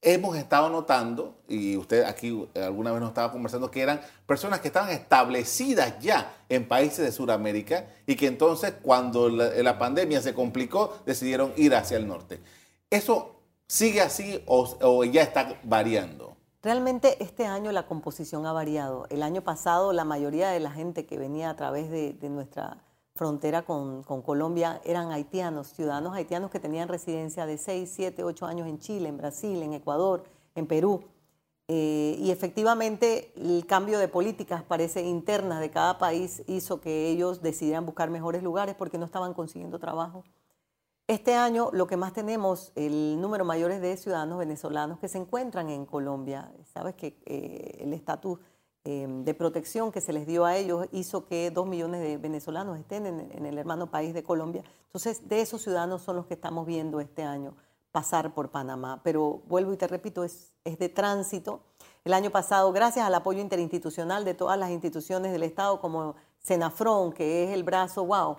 hemos 0.04 0.38
estado 0.38 0.70
notando, 0.70 1.36
y 1.48 1.76
usted 1.78 2.04
aquí 2.04 2.48
alguna 2.56 2.92
vez 2.92 3.02
nos 3.02 3.10
estaba 3.10 3.32
conversando, 3.32 3.72
que 3.72 3.82
eran 3.82 4.02
personas 4.26 4.60
que 4.60 4.68
estaban 4.68 4.90
establecidas 4.92 6.00
ya 6.00 6.34
en 6.50 6.68
países 6.68 7.06
de 7.06 7.12
Sudamérica 7.12 7.88
y 8.06 8.16
que 8.16 8.28
entonces 8.28 8.74
cuando 8.82 9.30
la, 9.30 9.80
pandemia 9.80 10.22
se 10.22 10.34
complicó 10.34 11.00
decidieron 11.06 11.54
ir 11.58 11.74
hacia 11.76 11.98
el 11.98 12.08
norte. 12.08 12.42
Eso 12.90 13.34
¿Sigue 13.74 14.02
así 14.02 14.44
o, 14.46 15.04
ya 15.04 15.24
está 15.24 15.60
variando? 15.64 16.38
Realmente 16.62 17.22
este 17.24 17.48
año 17.48 17.72
la 17.72 17.88
composición 17.88 18.46
ha 18.46 18.54
variado. 18.54 19.08
El 19.10 19.24
año 19.24 19.42
pasado 19.42 19.94
la 19.94 20.06
mayoría 20.06 20.50
de 20.50 20.60
la 20.60 20.70
gente 20.70 21.08
que 21.08 21.18
venía 21.18 21.50
a 21.50 21.56
través 21.56 21.90
de, 21.90 22.16
nuestra 22.30 22.84
frontera 23.16 23.64
con, 23.64 24.04
Colombia 24.04 24.82
eran 24.84 25.12
haitianos, 25.12 25.68
ciudadanos 25.68 26.16
haitianos 26.16 26.52
que 26.52 26.60
tenían 26.60 26.88
residencia 26.88 27.46
de 27.46 27.58
6, 27.58 27.92
7, 27.94 28.24
8 28.24 28.46
años 28.46 28.68
en 28.68 28.80
Chile, 28.80 29.10
en 29.10 29.18
Brasil, 29.18 29.62
en 29.62 29.74
Ecuador, 29.74 30.24
en 30.56 30.68
Perú. 30.68 31.04
Eh, 31.68 32.18
y 32.20 32.32
efectivamente 32.32 33.32
el 33.36 33.66
cambio 33.66 34.00
de 34.00 34.08
políticas, 34.08 34.64
parece, 34.64 35.02
internas 35.04 35.60
de 35.60 35.72
cada 35.72 35.98
país 35.98 36.44
hizo 36.48 36.82
que 36.82 37.10
ellos 37.10 37.42
decidieran 37.42 37.86
buscar 37.86 38.10
mejores 38.10 38.44
lugares 38.44 38.76
porque 38.76 38.98
no 38.98 39.06
estaban 39.06 39.34
consiguiendo 39.34 39.80
trabajo 39.80 40.24
este 41.08 41.36
año 41.36 41.70
lo 41.74 41.86
que 41.86 41.98
más 41.98 42.14
tenemos, 42.14 42.72
el 42.76 43.20
número 43.20 43.44
mayor 43.44 43.74
de 43.74 43.98
ciudadanos 43.98 44.40
venezolanos 44.40 45.00
que 45.00 45.10
se 45.10 45.18
encuentran 45.18 45.70
en 45.70 45.86
Colombia. 45.86 46.52
Sabes 46.74 46.96
que 46.96 47.18
eh, 47.26 47.80
el 47.82 47.94
estatus 47.94 48.40
eh, 48.86 49.08
de 49.08 49.34
protección 49.34 49.94
que 49.94 50.02
se 50.02 50.12
les 50.12 50.28
dio 50.28 50.44
a 50.44 50.58
ellos 50.58 50.88
hizo 50.92 51.26
que 51.26 51.52
dos 51.52 51.66
millones 51.66 52.02
de 52.02 52.18
venezolanos 52.18 52.78
estén 52.78 53.06
en, 53.06 53.46
el 53.46 53.58
hermano 53.58 53.90
país 53.90 54.14
de 54.14 54.24
Colombia. 54.24 54.64
Entonces, 54.88 55.28
de 55.30 55.40
esos 55.40 55.62
ciudadanos 55.62 56.02
son 56.02 56.18
los 56.18 56.26
que 56.26 56.34
estamos 56.34 56.66
viendo 56.68 57.00
este 57.00 57.24
año 57.24 57.56
pasar 57.94 58.34
por 58.34 58.50
Panamá. 58.50 59.00
Pero 59.04 59.42
vuelvo 59.48 59.72
y 59.72 59.78
te 59.78 59.88
repito, 59.88 60.26
es, 60.26 60.52
es 60.66 60.78
de 60.80 60.90
tránsito. 60.90 61.62
El 62.04 62.14
año 62.14 62.30
pasado, 62.30 62.74
gracias 62.74 63.06
al 63.06 63.16
apoyo 63.16 63.40
interinstitucional 63.40 64.26
de 64.26 64.34
todas 64.34 64.60
las 64.60 64.70
instituciones 64.70 65.32
del 65.32 65.44
Estado 65.44 65.80
como 65.80 66.16
Senafron, 66.40 67.14
que 67.14 67.46
es 67.46 67.52
el 67.52 67.64
brazo, 67.64 68.06
wow, 68.06 68.38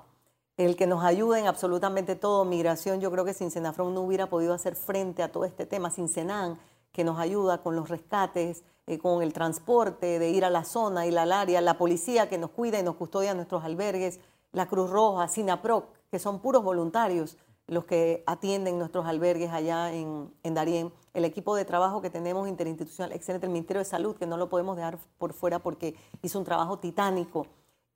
el 0.56 0.76
que 0.76 0.86
nos 0.86 1.02
ayude 1.04 1.40
en 1.40 1.46
absolutamente 1.46 2.16
todo. 2.16 2.44
Migración, 2.44 3.00
yo 3.00 3.10
creo 3.10 3.24
que 3.24 3.32
sin 3.32 3.50
Senafron 3.50 3.94
no 3.94 4.02
hubiera 4.02 4.28
podido 4.28 4.52
hacer 4.52 4.76
frente 4.76 5.22
a 5.22 5.32
todo 5.32 5.44
este 5.46 5.64
tema. 5.66 5.90
Sin 5.90 6.08
Senan, 6.08 6.58
que 6.94 7.04
nos 7.04 7.18
ayuda 7.18 7.60
con 7.60 7.74
los 7.76 7.88
rescates, 7.90 8.62
eh, 8.86 8.98
con 8.98 9.20
el 9.22 9.32
transporte, 9.32 10.18
de 10.20 10.30
ir 10.30 10.44
a 10.44 10.50
la 10.50 10.64
zona, 10.64 11.06
ir 11.06 11.18
al 11.18 11.32
área, 11.32 11.60
la 11.60 11.76
policía 11.76 12.28
que 12.28 12.38
nos 12.38 12.50
cuida 12.50 12.78
y 12.78 12.84
nos 12.84 12.94
custodia 12.94 13.34
nuestros 13.34 13.64
albergues, 13.64 14.20
la 14.52 14.66
Cruz 14.66 14.88
Roja, 14.88 15.26
SINAPROC, 15.26 15.86
que 16.10 16.20
son 16.20 16.38
puros 16.38 16.62
voluntarios 16.62 17.36
los 17.66 17.84
que 17.84 18.22
atienden 18.26 18.78
nuestros 18.78 19.06
albergues 19.06 19.50
allá 19.50 19.92
en, 19.92 20.32
en 20.42 20.54
Darién, 20.54 20.92
el 21.14 21.24
equipo 21.24 21.56
de 21.56 21.64
trabajo 21.64 22.00
que 22.00 22.10
tenemos 22.10 22.46
interinstitucional, 22.48 23.12
excelente, 23.12 23.46
el 23.46 23.52
Ministerio 23.52 23.80
de 23.80 23.86
Salud, 23.86 24.14
que 24.16 24.26
no 24.26 24.36
lo 24.36 24.48
podemos 24.48 24.76
dejar 24.76 24.98
por 25.18 25.32
fuera 25.32 25.58
porque 25.58 25.96
hizo 26.22 26.38
un 26.38 26.44
trabajo 26.44 26.78
titánico. 26.78 27.46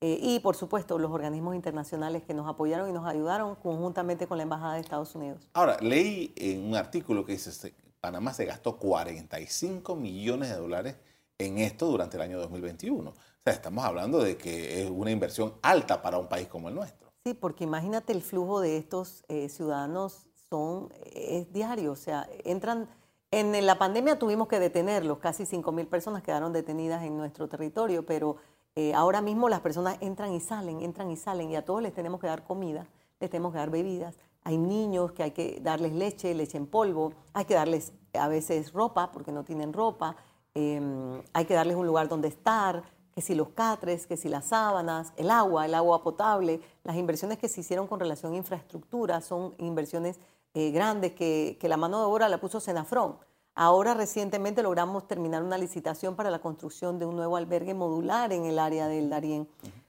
Eh, 0.01 0.19
y 0.23 0.39
por 0.41 0.55
supuesto 0.55 0.97
los 0.99 1.11
organismos 1.11 1.57
internacionales 1.57 2.23
que 2.23 2.33
nos 2.33 2.49
apoyaron 2.49 2.89
y 2.89 2.93
nos 2.93 3.05
ayudaron 3.05 3.57
conjuntamente 3.57 4.29
con 4.29 4.39
la 4.39 4.45
Embajada 4.45 4.75
de 4.75 4.81
Estados 4.81 5.15
Unidos. 5.15 5.49
Ahora, 5.55 5.77
leí 5.81 6.33
en 6.37 6.65
un 6.65 6.77
artículo 6.77 7.25
que 7.25 7.33
dice 7.33 7.73
que 7.73 7.88
Panamá 8.01 8.33
se 8.33 8.45
gastó 8.45 8.79
45 8.79 9.97
millones 9.97 10.51
de 10.51 10.57
dólares 10.57 10.97
en 11.39 11.59
esto 11.59 11.87
durante 11.87 12.17
el 12.17 12.23
año 12.23 12.39
2021. 12.39 13.11
O 13.11 13.15
sea, 13.45 13.53
estamos 13.53 13.85
hablando 13.85 14.23
de 14.23 14.37
que 14.37 14.83
es 14.83 14.91
una 14.91 15.11
inversión 15.11 15.55
alta 15.63 16.03
para 16.03 16.19
un 16.19 16.29
país 16.29 16.49
como 16.49 16.69
el 16.69 16.75
nuestro. 16.75 17.13
Sí, 17.25 17.35
porque 17.35 17.65
imagínate 17.65 18.13
el 18.13 18.23
flujo 18.23 18.61
de 18.61 18.77
estos 18.77 19.25
eh, 19.29 19.49
ciudadanos 19.49 20.29
son, 20.49 20.93
es 21.13 21.53
diario, 21.53 21.93
o 21.93 21.97
sea, 21.97 22.29
entran, 22.45 22.89
en 23.31 23.67
la 23.67 23.79
pandemia 23.79 24.19
tuvimos 24.19 24.49
que 24.49 24.59
detenerlos, 24.59 25.19
casi 25.19 25.45
5.000 25.45 25.87
personas 25.89 26.23
quedaron 26.23 26.53
detenidas 26.53 27.03
en 27.05 27.17
nuestro 27.17 27.49
territorio, 27.49 28.07
pero 28.07 28.37
eh, 28.77 28.95
ahora 28.95 29.21
mismo 29.21 29.49
las 29.49 29.61
personas 29.61 29.99
entran 30.01 30.33
y 30.33 30.41
salen, 30.41 30.81
entran 30.81 31.11
y 31.11 31.17
salen, 31.17 31.51
y 31.51 31.57
a 31.57 31.65
todos 31.65 31.83
les 31.83 31.93
tenemos 31.93 32.21
que 32.21 32.29
dar 32.29 32.45
comida, 32.45 32.87
les 33.21 33.29
tenemos 33.29 33.53
que 33.53 33.59
dar 33.59 33.71
bebidas. 33.71 34.17
Hay 34.45 34.57
niños 34.57 35.13
que 35.13 35.23
hay 35.23 35.31
que 35.33 35.59
darles 35.61 35.93
leche, 35.93 36.35
leche 36.35 36.57
en 36.57 36.67
polvo, 36.67 37.13
hay 37.33 37.45
que 37.45 37.55
darles 37.55 37.93
a 38.15 38.29
veces 38.29 38.73
ropa 38.73 39.13
porque 39.13 39.33
no 39.33 39.45
tienen 39.45 39.73
ropa, 39.73 40.17
em, 40.55 41.21
hay 41.33 41.45
que 41.45 41.55
darles 41.55 41.77
un 41.77 41.87
lugar 41.87 42.09
donde 42.09 42.29
estar, 42.29 42.83
que 43.15 43.23
si 43.23 43.35
los 43.35 43.49
catres, 43.49 44.07
que 44.07 44.17
si 44.17 44.29
las 44.29 44.47
sábanas, 44.47 45.13
el 45.17 45.31
agua, 45.31 45.67
el 45.67 45.75
agua 45.75 46.03
potable, 46.03 46.61
las 46.85 46.97
inversiones 46.97 47.39
que 47.39 47.49
se 47.49 47.61
hicieron 47.61 47.87
con 47.87 47.99
relación 47.99 48.33
a 48.33 48.37
infraestructura 48.37 49.21
son 49.21 49.55
inversiones 49.59 50.21
eh, 50.55 50.71
grandes 50.71 51.13
que, 51.13 51.59
la 51.63 51.77
mano 51.77 51.99
de 51.99 52.05
obra 52.05 52.29
la 52.29 52.39
puso 52.39 52.61
Senafrón. 52.61 53.17
Ahora 53.55 53.95
recientemente 53.95 54.63
logramos 54.63 55.09
terminar 55.09 55.43
una 55.43 55.59
licitación 55.59 56.15
para 56.15 56.31
la 56.31 56.39
construcción 56.39 56.99
de 56.99 57.07
un 57.07 57.17
nuevo 57.17 57.37
albergue 57.37 57.75
modular 57.75 58.33
en 58.33 58.45
el 58.45 58.59
área 58.59 58.87
del 58.87 59.11
Darién 59.11 59.49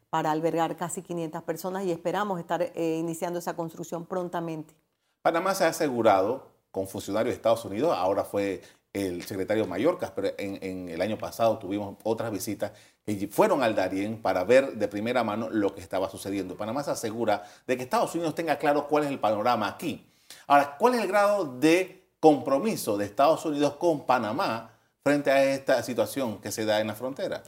para 0.10 0.32
albergar 0.32 0.76
casi 0.76 1.02
500 1.02 1.44
personas 1.44 1.84
y 1.86 1.92
esperamos 1.92 2.40
estar 2.40 2.62
eh, 2.62 2.98
iniciando 3.00 3.40
esa 3.40 3.56
construcción 3.56 4.06
prontamente. 4.06 4.74
Panamá 5.22 5.54
se 5.54 5.66
ha 5.66 5.70
asegurado 5.70 6.48
con 6.72 6.88
funcionarios 6.88 7.34
de 7.34 7.36
Estados 7.36 7.66
Unidos, 7.66 7.96
ahora 7.98 8.24
fue 8.24 8.62
el 8.94 9.24
secretario 9.24 9.68
Mallorca, 9.68 10.12
pero 10.16 10.30
en, 10.38 10.90
el 10.90 11.02
año 11.02 11.18
pasado 11.18 11.60
tuvimos 11.60 11.98
otras 12.04 12.32
visitas 12.32 12.72
que 13.06 13.28
fueron 13.28 13.62
al 13.62 13.76
Darién 13.76 14.22
para 14.22 14.44
ver 14.44 14.74
de 14.74 14.88
primera 14.88 15.24
mano 15.24 15.50
lo 15.50 15.76
que 15.76 15.82
estaba 15.82 16.10
sucediendo. 16.10 16.58
Panamá 16.58 16.84
se 16.84 16.92
asegura 16.92 17.44
de 17.68 17.78
que 17.78 17.84
Estados 17.84 18.14
Unidos 18.16 18.36
tenga 18.36 18.58
claro 18.58 18.88
cuál 18.88 19.04
es 19.04 19.12
el 19.12 19.20
panorama 19.20 19.68
aquí. 19.68 20.08
Ahora, 20.48 20.76
¿cuál 20.78 20.96
es 20.96 21.02
el 21.02 21.08
grado 21.08 21.46
de 21.46 22.08
compromiso 22.20 22.98
de 22.98 23.06
Estados 23.06 23.46
Unidos 23.46 23.76
con 23.76 24.06
Panamá 24.06 24.72
frente 25.04 25.32
a 25.32 25.44
esta 25.44 25.82
situación 25.84 26.40
que 26.40 26.52
se 26.52 26.66
da 26.66 26.82
en 26.82 26.88
la 26.88 26.96
frontera? 26.96 27.44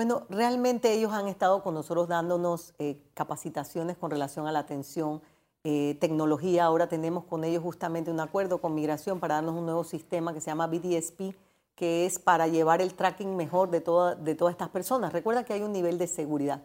Bueno, 0.00 0.22
realmente 0.30 0.94
ellos 0.94 1.12
han 1.12 1.28
estado 1.28 1.62
con 1.62 1.74
nosotros 1.74 2.08
dándonos 2.08 2.72
eh, 2.78 3.02
capacitaciones 3.12 3.98
con 3.98 4.10
relación 4.10 4.46
a 4.46 4.50
la 4.50 4.60
atención 4.60 5.20
eh, 5.62 5.98
tecnología. 6.00 6.64
Ahora 6.64 6.88
tenemos 6.88 7.24
con 7.24 7.44
ellos 7.44 7.62
justamente 7.62 8.10
un 8.10 8.18
acuerdo 8.18 8.62
con 8.62 8.74
migración 8.74 9.20
para 9.20 9.34
darnos 9.34 9.56
un 9.56 9.66
nuevo 9.66 9.84
sistema 9.84 10.32
que 10.32 10.40
se 10.40 10.46
llama 10.46 10.68
BDSP, 10.68 11.34
que 11.74 12.06
es 12.06 12.18
para 12.18 12.48
llevar 12.48 12.80
el 12.80 12.94
tracking 12.94 13.36
mejor 13.36 13.68
de, 13.68 13.80
de 13.80 14.34
todas 14.34 14.52
estas 14.52 14.70
personas. 14.70 15.12
Recuerda 15.12 15.44
que 15.44 15.52
hay 15.52 15.60
un 15.60 15.72
nivel 15.72 15.98
de 15.98 16.06
seguridad. 16.06 16.62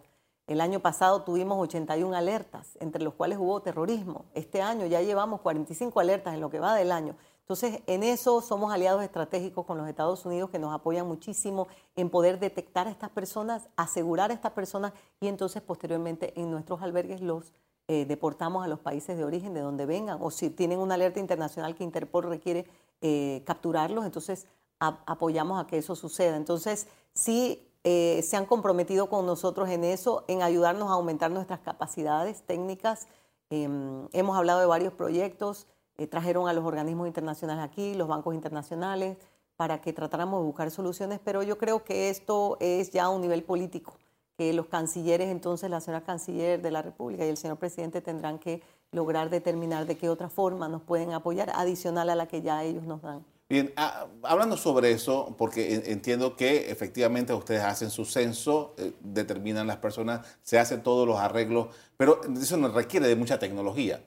El 0.47 0.61
año 0.61 0.79
pasado 0.79 1.23
tuvimos 1.23 1.61
81 1.61 2.15
alertas, 2.15 2.77
entre 2.79 3.03
los 3.03 3.15
cuales 3.15 3.37
hubo 3.37 3.61
terrorismo. 3.61 4.23
Este 4.33 4.61
año 4.61 4.85
ya 4.85 5.01
llevamos 5.01 5.41
45 5.41 5.99
alertas 5.99 6.35
en 6.35 6.39
lo 6.39 6.49
que 6.49 6.61
va 6.61 6.73
del 6.73 6.93
año. 6.93 7.17
Entonces, 7.45 7.81
en 7.85 8.01
eso 8.01 8.41
somos 8.41 8.73
aliados 8.73 9.03
estratégicos 9.03 9.67
con 9.67 9.77
los 9.77 9.87
Estados 9.87 10.25
Unidos 10.25 10.49
que 10.49 10.57
nos 10.57 10.73
apoyan 10.73 11.07
muchísimo 11.07 11.67
en 11.95 12.09
poder 12.09 12.39
detectar 12.39 12.87
a 12.87 12.89
estas 12.89 13.11
personas, 13.11 13.69
asegurar 13.75 14.31
a 14.31 14.33
estas 14.33 14.53
personas 14.53 14.93
y 15.19 15.27
entonces 15.27 15.61
posteriormente 15.61 16.33
en 16.39 16.49
nuestros 16.49 16.81
albergues 16.81 17.21
los 17.21 17.53
eh, 17.87 18.05
deportamos 18.07 18.65
a 18.65 18.67
los 18.67 18.79
países 18.79 19.15
de 19.15 19.23
origen 19.23 19.53
de 19.53 19.59
donde 19.59 19.85
vengan, 19.85 20.17
o 20.19 20.31
si 20.31 20.49
tienen 20.49 20.79
una 20.79 20.95
alerta 20.95 21.19
internacional 21.19 21.75
que 21.75 21.83
Interpol 21.83 22.23
requiere 22.23 22.65
eh, 23.01 23.43
capturarlos, 23.45 24.05
entonces 24.05 24.47
apoyamos 24.79 25.63
a 25.63 25.67
que 25.67 25.77
eso 25.77 25.95
suceda. 25.95 26.35
Entonces, 26.35 26.87
sí 27.13 27.71
eh, 27.83 28.23
se 28.23 28.37
han 28.37 28.47
comprometido 28.47 29.07
con 29.07 29.27
nosotros 29.27 29.69
en 29.69 29.83
eso, 29.83 30.25
en 30.27 30.41
ayudarnos 30.41 30.89
a 30.89 30.93
aumentar 30.93 31.29
nuestras 31.29 31.59
capacidades 31.59 32.41
técnicas. 32.41 33.07
Em, 33.51 34.07
hemos 34.13 34.35
hablado 34.35 34.59
de 34.61 34.65
varios 34.65 34.91
proyectos, 34.93 35.67
trajeron 36.09 36.47
a 36.47 36.53
los 36.53 36.65
organismos 36.65 37.07
internacionales 37.07 37.63
aquí, 37.63 37.93
los 37.93 38.07
bancos 38.07 38.35
internacionales, 38.35 39.17
para 39.55 39.79
que 39.81 39.93
tratáramos 39.93 40.41
de 40.41 40.45
buscar 40.45 40.71
soluciones, 40.71 41.19
pero 41.23 41.41
yo 41.43 41.57
creo 41.57 41.83
que 41.83 42.09
esto 42.09 42.57
es 42.59 42.91
ya 42.91 43.05
a 43.05 43.09
un 43.09 43.21
nivel 43.21 43.43
político 43.43 43.97
que 44.37 44.51
los 44.53 44.67
cancilleres, 44.67 45.29
entonces 45.29 45.69
la 45.69 45.79
señora 45.79 46.03
canciller 46.03 46.61
de 46.61 46.71
la 46.71 46.81
República 46.81 47.25
y 47.25 47.29
el 47.29 47.37
señor 47.37 47.57
presidente 47.57 48.01
tendrán 48.01 48.37
que 48.37 48.61
lograr 48.91 49.29
determinar 49.29 49.85
de 49.85 49.97
qué 49.97 50.09
otra 50.09 50.29
forma 50.29 50.67
nos 50.67 50.81
pueden 50.81 51.13
apoyar, 51.13 51.51
adicional 51.55 52.09
a 52.09 52.15
la 52.15 52.27
que 52.27 52.41
ya 52.41 52.63
ellos 52.63 52.83
nos 52.83 53.01
dan. 53.01 53.23
Bien, 53.47 53.71
ah, 53.77 54.07
hablando 54.23 54.57
sobre 54.57 54.91
eso, 54.91 55.35
porque 55.37 55.83
entiendo 55.85 56.35
que 56.35 56.71
efectivamente 56.71 57.31
ustedes 57.31 57.61
hacen 57.61 57.91
su 57.91 58.03
censo, 58.03 58.73
eh, 58.77 58.93
determinan 59.01 59.67
las 59.67 59.77
personas, 59.77 60.25
se 60.41 60.57
hacen 60.57 60.81
todos 60.81 61.07
los 61.07 61.19
arreglos, 61.19 61.67
pero 61.95 62.21
eso 62.41 62.57
no 62.57 62.69
requiere 62.69 63.07
de 63.07 63.15
mucha 63.15 63.37
tecnología. 63.37 64.01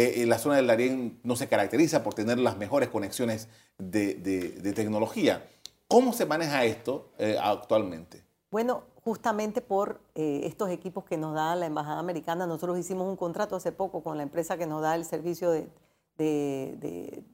Eh, 0.00 0.26
la 0.26 0.38
zona 0.38 0.54
del 0.54 0.68
Darién 0.68 1.18
no 1.24 1.34
se 1.34 1.48
caracteriza 1.48 2.04
por 2.04 2.14
tener 2.14 2.38
las 2.38 2.56
mejores 2.56 2.88
conexiones 2.88 3.48
de, 3.78 4.72
tecnología. 4.76 5.44
¿Cómo 5.88 6.12
se 6.12 6.24
maneja 6.24 6.64
esto 6.64 7.10
eh, 7.18 7.36
actualmente? 7.42 8.22
Bueno, 8.52 8.84
justamente 9.02 9.60
por 9.60 10.00
eh, 10.14 10.42
estos 10.44 10.70
equipos 10.70 11.02
que 11.02 11.16
nos 11.16 11.34
da 11.34 11.56
la 11.56 11.66
Embajada 11.66 11.98
Americana. 11.98 12.46
Nosotros 12.46 12.78
hicimos 12.78 13.08
un 13.08 13.16
contrato 13.16 13.56
hace 13.56 13.72
poco 13.72 14.04
con 14.04 14.16
la 14.16 14.22
empresa 14.22 14.56
que 14.56 14.66
nos 14.66 14.82
da 14.82 14.94
el 14.94 15.04
servicio 15.04 15.50
de, 15.50 17.24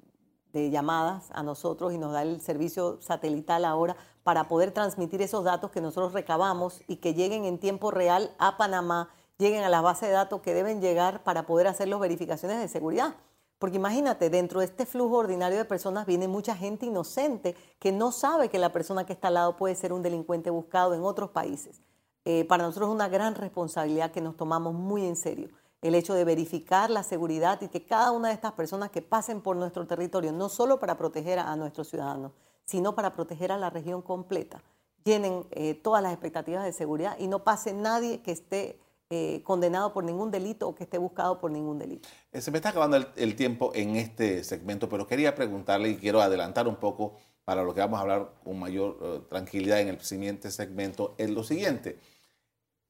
llamadas 0.55 1.29
a 1.35 1.43
nosotros 1.43 1.93
y 1.93 1.99
nos 1.99 2.13
da 2.13 2.23
el 2.23 2.41
servicio 2.41 2.97
satelital 3.03 3.67
ahora 3.67 3.95
para 4.23 4.49
poder 4.49 4.71
transmitir 4.71 5.21
esos 5.21 5.45
datos 5.45 5.71
que 5.71 5.83
nosotros 5.83 6.15
recabamos 6.15 6.81
y 6.89 6.97
que 6.97 7.13
lleguen 7.13 7.45
en 7.45 7.59
tiempo 7.59 7.91
real 7.91 8.35
a 8.39 8.57
Panamá, 8.57 9.11
lleguen 9.45 9.63
a 9.63 9.69
la 9.69 9.83
base 9.83 10.07
de 10.07 10.13
datos 10.13 10.41
que 10.41 10.55
deben 10.55 10.81
llegar 10.81 11.23
para 11.23 11.45
poder 11.45 11.67
hacer 11.67 11.89
las 11.89 12.01
verificaciones 12.01 12.59
de 12.59 12.69
seguridad. 12.69 13.15
Porque 13.59 13.77
imagínate, 13.77 14.31
dentro 14.31 14.61
de 14.61 14.67
este 14.67 14.87
flujo 14.87 15.17
ordinario 15.19 15.59
de 15.59 15.65
personas 15.67 16.07
viene 16.07 16.29
mucha 16.29 16.57
gente 16.57 16.87
inocente 16.87 17.55
que 17.79 17.93
no 17.93 18.11
sabe 18.11 18.49
que 18.49 18.59
la 18.59 18.73
persona 18.73 19.05
que 19.05 19.13
está 19.13 19.29
al 19.29 19.35
lado 19.35 19.57
puede 19.57 19.75
ser 19.75 19.93
un 19.93 20.03
delincuente 20.03 20.49
buscado 20.49 20.95
en 20.95 21.03
otros 21.03 21.31
países. 21.31 21.83
Eh, 22.25 22.47
para 22.47 22.65
nosotros 22.65 22.89
es 22.89 22.95
una 22.95 23.09
gran 23.09 23.35
responsabilidad 23.35 24.13
que 24.13 24.23
nos 24.23 24.37
tomamos 24.37 24.73
muy 24.73 25.07
en 25.07 25.15
serio. 25.15 25.51
El 25.83 25.95
hecho 25.95 26.15
de 26.15 26.25
verificar 26.25 26.89
la 26.89 27.03
seguridad 27.03 27.61
y 27.61 27.69
que 27.69 27.85
cada 27.85 28.13
una 28.13 28.29
de 28.29 28.35
estas 28.35 28.53
personas 28.53 28.91
que 28.91 29.03
pasen 29.03 29.43
por 29.43 29.57
nuestro 29.57 29.87
territorio, 29.87 30.33
no 30.33 30.49
solo 30.49 30.81
para 30.81 30.97
proteger 30.97 31.39
a, 31.39 31.55
nuestros 31.57 31.89
ciudadanos, 31.89 32.33
sino 32.65 32.95
para 32.95 33.13
proteger 33.13 33.53
a 33.53 33.59
la 33.59 33.69
región 33.69 34.01
completa, 34.01 34.63
tienen 35.03 35.47
eh, 35.51 35.75
todas 35.75 36.03
las 36.03 36.13
expectativas 36.13 36.65
de 36.65 36.73
seguridad 36.73 37.17
y 37.19 37.27
no 37.27 37.45
pase 37.45 37.75
nadie 37.75 38.23
que 38.23 38.33
esté 38.33 38.81
eh, 39.11 39.43
condenado 39.45 39.93
por 39.93 40.03
ningún 40.03 40.31
delito 40.31 40.67
o 40.67 40.75
que 40.75 40.85
esté 40.85 40.97
buscado 40.97 41.39
por 41.39 41.51
ningún 41.51 41.79
delito. 41.79 42.09
Eh, 42.33 42.41
se 42.41 42.51
me 42.51 42.57
está 42.57 42.71
acabando 42.71 42.97
el, 43.17 43.37
tiempo 43.37 43.71
en 43.75 43.97
este 43.97 44.43
segmento, 44.45 44.89
pero 44.89 45.07
quería 45.07 45.35
preguntarle 45.35 45.91
y 45.91 45.97
quiero 45.97 46.23
adelantar 46.23 46.67
un 46.67 46.77
poco 46.77 47.17
para 47.45 47.63
lo 47.63 47.75
que 47.75 47.81
vamos 47.81 47.99
a 47.99 48.03
hablar 48.03 48.33
con 48.43 48.59
mayor 48.59 48.99
eh, 49.03 49.21
tranquilidad 49.29 49.81
en 49.81 49.89
el 49.89 50.01
siguiente 50.01 50.51
segmento, 50.51 51.15
es 51.19 51.29
lo 51.29 51.45
siguiente. 51.45 51.99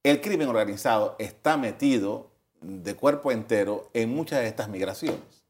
El 0.03 0.21
crimen 0.21 0.47
organizado 0.47 1.15
está 1.19 1.57
metido 1.57 2.31
de 2.61 2.95
cuerpo 2.95 3.31
entero 3.31 3.89
en 3.93 4.15
muchas 4.15 4.39
de 4.39 4.47
estas 4.47 4.69
migraciones. 4.69 5.44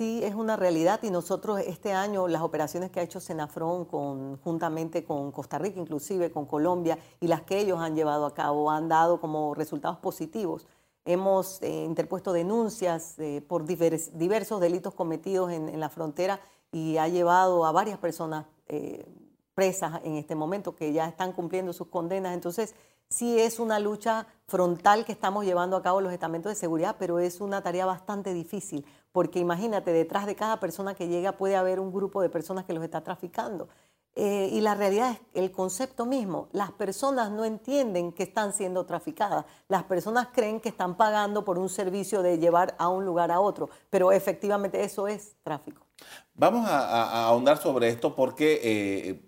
Sí, 0.00 0.22
es 0.24 0.34
una 0.34 0.56
realidad 0.56 1.00
y 1.02 1.10
nosotros 1.10 1.60
este 1.60 1.92
año 1.92 2.26
las 2.26 2.40
operaciones 2.40 2.90
que 2.90 3.00
ha 3.00 3.02
hecho 3.02 3.20
Senafrón 3.20 3.84
conjuntamente 3.84 5.04
con 5.04 5.30
Costa 5.30 5.58
Rica, 5.58 5.78
inclusive 5.78 6.30
con 6.30 6.46
Colombia, 6.46 6.98
y 7.20 7.26
las 7.26 7.42
que 7.42 7.58
ellos 7.58 7.78
han 7.80 7.94
llevado 7.94 8.24
a 8.24 8.32
cabo 8.32 8.70
han 8.70 8.88
dado 8.88 9.20
como 9.20 9.54
resultados 9.54 9.98
positivos. 9.98 10.66
Hemos 11.04 11.60
eh, 11.60 11.84
interpuesto 11.84 12.32
denuncias 12.32 13.18
eh, 13.18 13.44
por 13.46 13.66
diversos 13.66 14.58
delitos 14.58 14.94
cometidos 14.94 15.52
en, 15.52 15.78
la 15.78 15.90
frontera 15.90 16.40
y 16.72 16.96
ha 16.96 17.06
llevado 17.06 17.66
a 17.66 17.72
varias 17.72 17.98
personas 17.98 18.46
eh, 18.68 19.04
presas 19.52 20.00
en 20.02 20.14
este 20.14 20.34
momento 20.34 20.74
que 20.74 20.94
ya 20.94 21.08
están 21.08 21.34
cumpliendo 21.34 21.74
sus 21.74 21.88
condenas. 21.88 22.32
Entonces, 22.32 22.74
sí 23.10 23.38
es 23.38 23.58
una 23.58 23.78
lucha 23.80 24.26
frontal 24.46 25.04
que 25.04 25.12
estamos 25.12 25.44
llevando 25.44 25.76
a 25.76 25.82
cabo 25.82 26.00
los 26.00 26.12
estamentos 26.12 26.50
de 26.50 26.56
seguridad, 26.56 26.96
pero 26.98 27.18
es 27.18 27.40
una 27.40 27.62
tarea 27.62 27.84
bastante 27.84 28.32
difícil, 28.32 28.86
porque 29.12 29.40
imagínate, 29.40 29.92
detrás 29.92 30.26
de 30.26 30.36
cada 30.36 30.60
persona 30.60 30.94
que 30.94 31.08
llega 31.08 31.32
puede 31.32 31.56
haber 31.56 31.80
un 31.80 31.92
grupo 31.92 32.22
de 32.22 32.30
personas 32.30 32.64
que 32.64 32.72
los 32.72 32.82
está 32.82 33.02
traficando. 33.02 33.68
Eh, 34.16 34.50
y 34.52 34.60
la 34.60 34.74
realidad 34.74 35.12
es 35.12 35.20
el 35.34 35.52
concepto 35.52 36.04
mismo. 36.04 36.48
Las 36.52 36.72
personas 36.72 37.30
no 37.30 37.44
entienden 37.44 38.12
que 38.12 38.24
están 38.24 38.52
siendo 38.52 38.84
traficadas. 38.84 39.44
Las 39.68 39.84
personas 39.84 40.28
creen 40.32 40.60
que 40.60 40.68
están 40.68 40.96
pagando 40.96 41.44
por 41.44 41.58
un 41.58 41.68
servicio 41.68 42.20
de 42.20 42.38
llevar 42.38 42.74
a 42.78 42.88
un 42.88 43.04
lugar 43.04 43.30
a 43.30 43.38
otro, 43.38 43.70
pero 43.88 44.10
efectivamente 44.10 44.82
eso 44.82 45.06
es 45.06 45.36
tráfico. 45.44 45.86
Vamos 46.34 46.68
a, 46.68 47.26
ahondar 47.26 47.58
sobre 47.58 47.88
esto 47.88 48.16
porque 48.16 48.60
eh, 48.64 49.22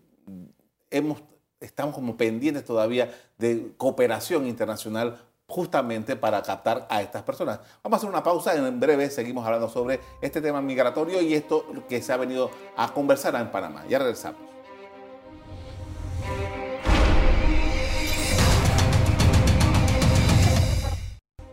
hemos 0.91 1.23
estamos 1.62 1.95
como 1.95 2.16
pendientes 2.16 2.64
todavía 2.64 3.14
de 3.38 3.73
cooperación 3.76 4.47
internacional 4.47 5.19
justamente 5.47 6.16
para 6.16 6.42
captar 6.42 6.87
a 6.88 7.02
estas 7.02 7.23
personas. 7.23 7.61
Vamos 7.83 7.97
a 7.97 7.99
hacer 7.99 8.09
una 8.09 8.23
pausa, 8.23 8.54
en 8.54 8.81
breve 8.81 9.11
seguimos 9.11 9.45
hablando 9.45 9.69
sobre 9.69 10.00
este 10.21 10.40
tema 10.40 10.61
migratorio 10.61 11.21
y 11.21 11.35
esto 11.35 11.66
que 11.88 12.00
se 12.00 12.12
ha 12.12 12.16
venido 12.16 12.50
a 12.76 12.92
conversar 12.92 13.35
en 13.35 13.50
Panamá. 13.50 13.85
Ya 13.88 13.99
regresamos. 13.99 14.40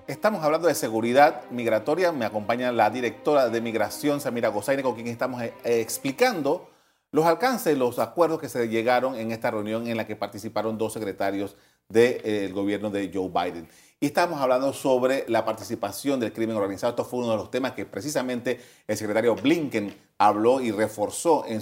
Estamos 0.07 0.43
hablando 0.43 0.67
de 0.67 0.75
seguridad 0.75 1.43
migratoria. 1.51 2.11
Me 2.11 2.25
acompaña 2.25 2.71
la 2.71 2.89
directora 2.89 3.49
de 3.49 3.61
migración, 3.61 4.19
Samira 4.19 4.49
Gozaine, 4.49 4.81
con 4.81 4.95
quien 4.95 5.07
estamos 5.07 5.41
eh, 5.43 5.53
explicando 5.63 6.67
los 7.11 7.25
alcances, 7.25 7.77
los 7.77 7.99
acuerdos 7.99 8.39
que 8.39 8.49
se 8.49 8.67
llegaron 8.67 9.15
en 9.15 9.31
esta 9.31 9.51
reunión 9.51 9.87
en 9.87 9.97
la 9.97 10.05
que 10.05 10.15
participaron 10.15 10.77
dos 10.77 10.93
secretarios 10.93 11.55
del 11.87 12.21
eh, 12.23 12.51
gobierno 12.53 12.89
de 12.89 13.11
Joe 13.13 13.29
Biden. 13.29 13.67
Y 13.99 14.05
estamos 14.05 14.39
hablando 14.39 14.71
sobre 14.71 15.25
la 15.27 15.43
participación 15.43 16.19
del 16.19 16.31
crimen 16.31 16.55
organizado. 16.55 16.91
Esto 16.91 17.03
fue 17.03 17.19
uno 17.19 17.31
de 17.31 17.37
los 17.37 17.51
temas 17.51 17.73
que 17.73 17.85
precisamente 17.85 18.61
el 18.87 18.95
secretario 18.95 19.35
Blinken 19.35 19.93
habló 20.17 20.61
y 20.61 20.71
reforzó 20.71 21.45
en, 21.47 21.61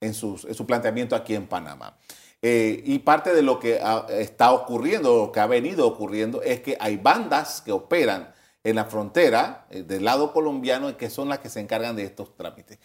en, 0.00 0.14
su 0.14 0.66
planteamiento 0.66 1.14
aquí 1.14 1.34
en 1.34 1.46
Panamá. 1.46 1.98
Eh, 2.40 2.82
y 2.86 3.00
parte 3.00 3.34
de 3.34 3.42
lo 3.42 3.58
que 3.58 3.80
está 4.10 4.52
ocurriendo, 4.52 5.26
lo 5.26 5.32
que 5.32 5.40
ha 5.40 5.46
venido 5.46 5.86
ocurriendo, 5.86 6.40
es 6.40 6.60
que 6.60 6.76
hay 6.80 6.96
bandas 6.96 7.60
que 7.60 7.72
operan 7.72 8.32
en 8.64 8.76
la 8.76 8.84
frontera 8.84 9.66
eh, 9.70 9.82
del 9.82 10.04
lado 10.04 10.32
colombiano 10.32 10.90
y 10.90 10.94
que 10.94 11.10
son 11.10 11.28
las 11.28 11.38
que 11.38 11.48
se 11.48 11.60
encargan 11.60 11.96
de 11.96 12.04
estos 12.04 12.36
trámites. 12.36 12.78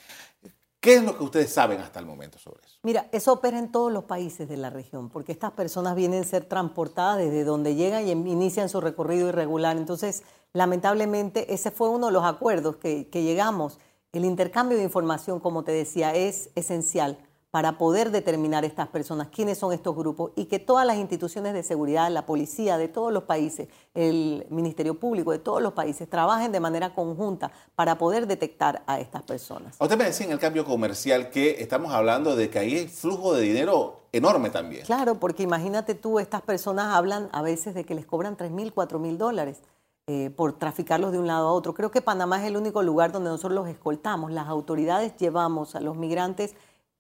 ¿Qué 0.84 0.96
es 0.96 1.04
lo 1.04 1.18
que 1.18 1.24
ustedes 1.24 1.50
saben 1.50 1.80
hasta 1.80 2.02
el 2.02 2.06
momento 2.06 2.38
sobre 2.38 2.60
eso? 2.66 2.78
Mira, 2.84 3.08
eso 3.14 3.32
opera 3.32 3.58
en 3.58 3.72
todos 3.72 3.90
los 3.90 4.04
países 4.04 4.50
de 4.50 4.58
la 4.58 4.70
región, 4.70 5.10
porque 5.10 5.32
estas 5.32 5.54
personas 5.54 5.96
vienen 5.96 6.24
a 6.24 6.26
ser 6.26 6.44
transportadas 6.44 7.20
desde 7.20 7.46
donde 7.46 7.76
llegan 7.76 8.06
y 8.06 8.12
inician 8.12 8.68
su 8.68 8.82
recorrido 8.82 9.30
irregular. 9.30 9.78
Entonces, 9.78 10.24
lamentablemente, 10.52 11.54
ese 11.54 11.72
fue 11.72 11.88
uno 11.88 12.08
de 12.08 12.12
los 12.12 12.26
acuerdos 12.26 12.76
que 12.76 13.08
llegamos. 13.14 13.80
El 14.12 14.26
intercambio 14.26 14.78
de 14.78 14.84
información, 14.84 15.40
como 15.40 15.64
te 15.64 15.72
decía, 15.72 16.14
es 16.16 16.50
esencial 16.56 17.18
para 17.54 17.78
poder 17.78 18.10
determinar 18.10 18.66
estas 18.66 18.88
personas, 18.88 19.28
quiénes 19.28 19.60
son 19.60 19.74
estos 19.74 19.96
grupos 19.96 20.32
y 20.36 20.46
que 20.46 20.58
todas 20.58 20.88
las 20.88 20.98
instituciones 20.98 21.54
de 21.54 21.62
seguridad, 21.62 22.10
la 22.10 22.26
policía 22.26 22.80
de 22.80 22.88
todos 22.88 23.14
los 23.14 23.26
países, 23.26 23.68
el 23.94 24.48
Ministerio 24.50 25.00
Público 25.00 25.32
de 25.32 25.38
todos 25.38 25.62
los 25.62 25.74
países, 25.74 26.10
trabajen 26.10 26.52
de 26.52 26.60
manera 26.60 26.96
conjunta 26.96 27.52
para 27.76 28.00
poder 28.00 28.26
detectar 28.26 28.82
a 28.88 29.00
estas 29.00 29.22
personas. 29.22 29.76
Usted 29.80 29.96
me 29.96 30.06
decía 30.06 30.26
en 30.26 30.32
el 30.32 30.40
cambio 30.40 30.66
comercial 30.66 31.30
que 31.30 31.62
estamos 31.62 31.94
hablando 31.94 32.36
de 32.36 32.50
que 32.50 32.58
hay 32.58 32.88
flujo 32.88 33.36
de 33.36 33.44
dinero 33.44 34.00
enorme 34.12 34.50
también. 34.50 34.84
Claro, 34.88 35.20
porque 35.20 35.44
imagínate 35.44 35.94
tú, 35.94 36.18
estas 36.18 36.42
personas 36.42 36.96
hablan 36.96 37.30
a 37.34 37.44
veces 37.44 37.76
de 37.76 37.84
que 37.84 37.94
les 37.94 38.08
cobran 38.08 38.36
3 38.36 38.50
mil, 38.50 38.74
4 38.74 38.98
mil 38.98 39.20
dólares. 39.20 39.62
Eh, 40.08 40.32
por 40.36 40.52
traficarlos 40.60 41.14
de 41.14 41.18
un 41.18 41.28
lado 41.28 41.48
a 41.48 41.54
otro. 41.54 41.74
Creo 41.74 41.90
que 41.90 42.02
Panamá 42.02 42.42
es 42.42 42.46
el 42.46 42.58
único 42.58 42.84
lugar 42.84 43.14
donde 43.14 43.30
nosotros 43.30 43.54
los 43.54 43.70
escoltamos. 43.70 44.34
Las 44.34 44.50
autoridades 44.50 45.16
llevamos 45.16 45.76
a 45.76 45.80
los 45.80 45.96
migrantes 45.96 46.56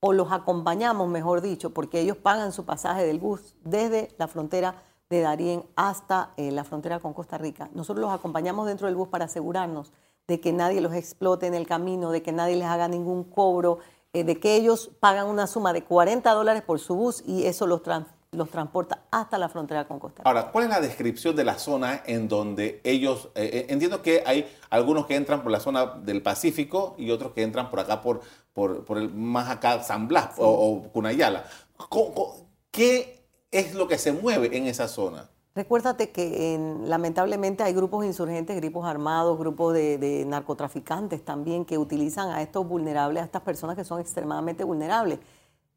o 0.05 0.11
los 0.11 0.33
acompañamos, 0.33 1.07
mejor 1.07 1.39
dicho, 1.39 1.69
porque 1.69 2.01
ellos 2.01 2.17
pagan 2.17 2.51
su 2.51 2.65
pasaje 2.65 3.05
del 3.05 3.19
bus 3.19 3.55
desde 3.63 4.13
la 4.17 4.27
frontera 4.27 4.75
de 5.09 5.21
Darién 5.21 5.63
hasta 5.77 6.33
eh, 6.35 6.51
la 6.51 6.65
frontera 6.65 6.99
con 6.99 7.13
Costa 7.13 7.37
Rica. 7.37 7.69
Nosotros 7.73 8.01
los 8.03 8.13
acompañamos 8.13 8.67
dentro 8.67 8.87
del 8.87 8.97
bus 8.97 9.07
para 9.07 9.25
asegurarnos 9.25 9.93
de 10.27 10.41
que 10.41 10.51
nadie 10.51 10.81
los 10.81 10.93
explote 10.93 11.47
en 11.47 11.53
el 11.53 11.65
camino, 11.65 12.11
de 12.11 12.21
que 12.21 12.33
nadie 12.33 12.57
les 12.57 12.67
haga 12.67 12.89
ningún 12.89 13.23
cobro, 13.23 13.79
eh, 14.11 14.25
de 14.25 14.41
que 14.41 14.57
ellos 14.57 14.91
pagan 14.99 15.27
una 15.27 15.47
suma 15.47 15.71
de 15.71 15.85
40 15.85 16.29
dólares 16.33 16.63
por 16.63 16.79
su 16.79 16.95
bus 16.95 17.23
y 17.25 17.45
eso 17.45 17.65
los, 17.65 17.81
los 18.33 18.49
transporta 18.49 19.03
hasta 19.11 19.37
la 19.37 19.49
frontera 19.49 19.87
con 19.87 19.99
Costa 19.99 20.21
Rica. 20.21 20.29
Ahora, 20.29 20.51
¿cuál 20.51 20.65
es 20.65 20.69
la 20.69 20.81
descripción 20.81 21.35
de 21.35 21.43
la 21.43 21.57
zona 21.57 22.03
en 22.05 22.27
donde 22.27 22.81
ellos, 22.83 23.29
eh, 23.35 23.49
eh, 23.53 23.65
entiendo 23.69 24.01
que 24.01 24.23
hay 24.25 24.47
algunos 24.69 25.05
que 25.05 25.15
entran 25.15 25.41
por 25.43 25.51
la 25.51 25.59
zona 25.59 25.85
del 25.85 26.21
Pacífico 26.21 26.95
y 26.97 27.11
otros 27.11 27.33
que 27.33 27.43
entran 27.43 27.69
por 27.69 27.79
acá, 27.79 28.01
por, 28.01 28.21
por, 28.53 28.97
el 28.97 29.13
más 29.13 29.49
acá, 29.49 29.83
San 29.83 30.07
Blas 30.07 30.35
o, 30.37 30.83
Cunayala. 30.91 31.45
¿Qué 32.71 33.27
es 33.51 33.75
lo 33.75 33.87
que 33.87 33.97
se 33.97 34.11
mueve 34.11 34.57
en 34.57 34.67
esa 34.67 34.87
zona? 34.87 35.29
Recuérdate 35.55 36.09
que 36.09 36.59
lamentablemente 36.85 37.61
hay 37.61 37.73
grupos 37.73 38.03
insurgentes, 38.05 38.55
grupos 38.59 38.87
armados, 38.87 39.37
grupos 39.37 39.75
de, 39.75 39.99
de, 39.99 40.25
narcotraficantes 40.25 41.23
también 41.23 41.63
que 41.63 41.77
utilizan 41.77 42.29
a 42.29 42.41
estos 42.41 42.67
vulnerables, 42.67 43.21
a 43.21 43.25
estas 43.25 43.43
personas 43.43 43.75
que 43.75 43.83
son 43.83 43.99
extremadamente 43.99 44.63
vulnerables. 44.63 45.19